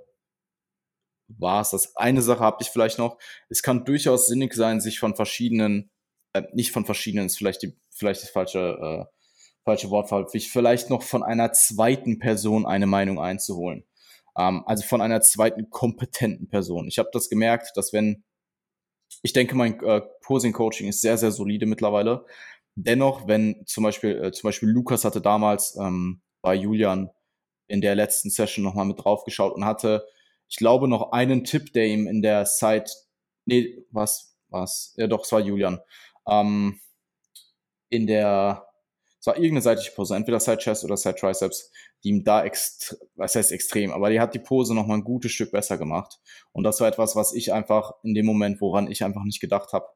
[1.28, 1.96] war es das.
[1.96, 3.18] Eine Sache habe ich vielleicht noch.
[3.48, 5.90] Es kann durchaus sinnig sein, sich von verschiedenen,
[6.32, 9.16] äh, nicht von verschiedenen, ist vielleicht die, vielleicht das falsche äh,
[9.66, 13.84] falsche Wortwahl, vielleicht noch von einer zweiten Person eine Meinung einzuholen.
[14.38, 16.86] Ähm, also von einer zweiten kompetenten Person.
[16.86, 18.24] Ich habe das gemerkt, dass wenn,
[19.22, 22.24] ich denke, mein äh, Posing-Coaching ist sehr, sehr solide mittlerweile.
[22.76, 27.10] Dennoch, wenn zum Beispiel, äh, zum Beispiel Lukas hatte damals ähm, bei Julian
[27.66, 30.06] in der letzten Session nochmal mit draufgeschaut und hatte,
[30.48, 32.90] ich glaube, noch einen Tipp, der ihm in der Zeit,
[33.44, 35.80] nee, was, was, ja doch, es war Julian,
[36.28, 36.80] ähm,
[37.88, 38.66] in der
[39.26, 41.72] es war irgendeine seitliche Pose, entweder Side Chest oder Side Triceps,
[42.04, 45.02] die ihm da extrem, was heißt extrem, aber die hat die Pose noch mal ein
[45.02, 46.20] gutes Stück besser gemacht.
[46.52, 49.72] Und das war etwas, was ich einfach in dem Moment, woran ich einfach nicht gedacht
[49.72, 49.86] habe.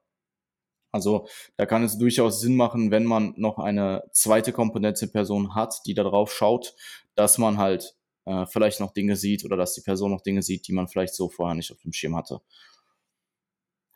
[0.91, 5.79] Also da kann es durchaus Sinn machen, wenn man noch eine zweite Komponente Person hat,
[5.85, 6.75] die da drauf schaut,
[7.15, 7.95] dass man halt
[8.25, 11.15] äh, vielleicht noch Dinge sieht oder dass die Person noch Dinge sieht, die man vielleicht
[11.15, 12.41] so vorher nicht auf dem Schirm hatte.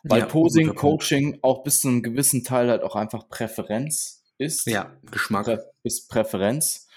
[0.03, 4.67] Weil ja, Posing, Coaching auch bis zu einem gewissen Teil halt auch einfach Präferenz ist.
[4.67, 5.45] Ja, Geschmack.
[5.45, 6.87] Prä ist Präferenz.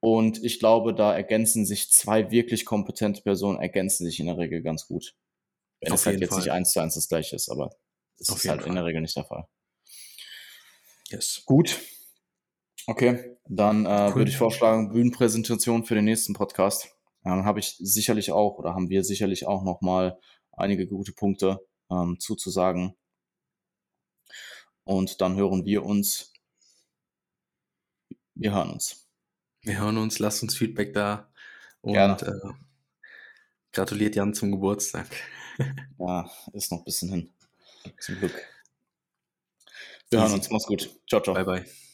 [0.00, 4.62] Und ich glaube, da ergänzen sich zwei wirklich kompetente Personen, ergänzen sich in der Regel
[4.62, 5.14] ganz gut.
[5.80, 6.38] Wenn Auf es halt jetzt Fall.
[6.40, 7.70] nicht eins zu eins das gleiche ist, aber
[8.18, 8.68] das Auf ist halt Fall.
[8.68, 9.48] in der Regel nicht der Fall.
[11.08, 11.42] Yes.
[11.46, 11.78] Gut.
[12.86, 14.14] Okay, dann äh, cool.
[14.16, 16.94] würde ich vorschlagen, Bühnenpräsentation für den nächsten Podcast.
[17.24, 20.18] Dann habe ich sicherlich auch oder haben wir sicherlich auch noch mal
[20.52, 22.94] einige gute Punkte ähm, zuzusagen.
[24.84, 26.32] Und dann hören wir uns
[28.38, 29.08] wir hören uns.
[29.62, 31.28] Wir hören uns, lasst uns Feedback da
[31.80, 32.32] und äh,
[33.72, 35.08] gratuliert Jan zum Geburtstag.
[35.98, 37.32] ja, ist noch ein bisschen hin.
[37.98, 38.46] Zum Glück.
[40.10, 40.50] Wir hören uns.
[40.50, 40.88] Mach's gut.
[41.08, 41.34] Ciao, ciao.
[41.34, 41.87] Bye, bye.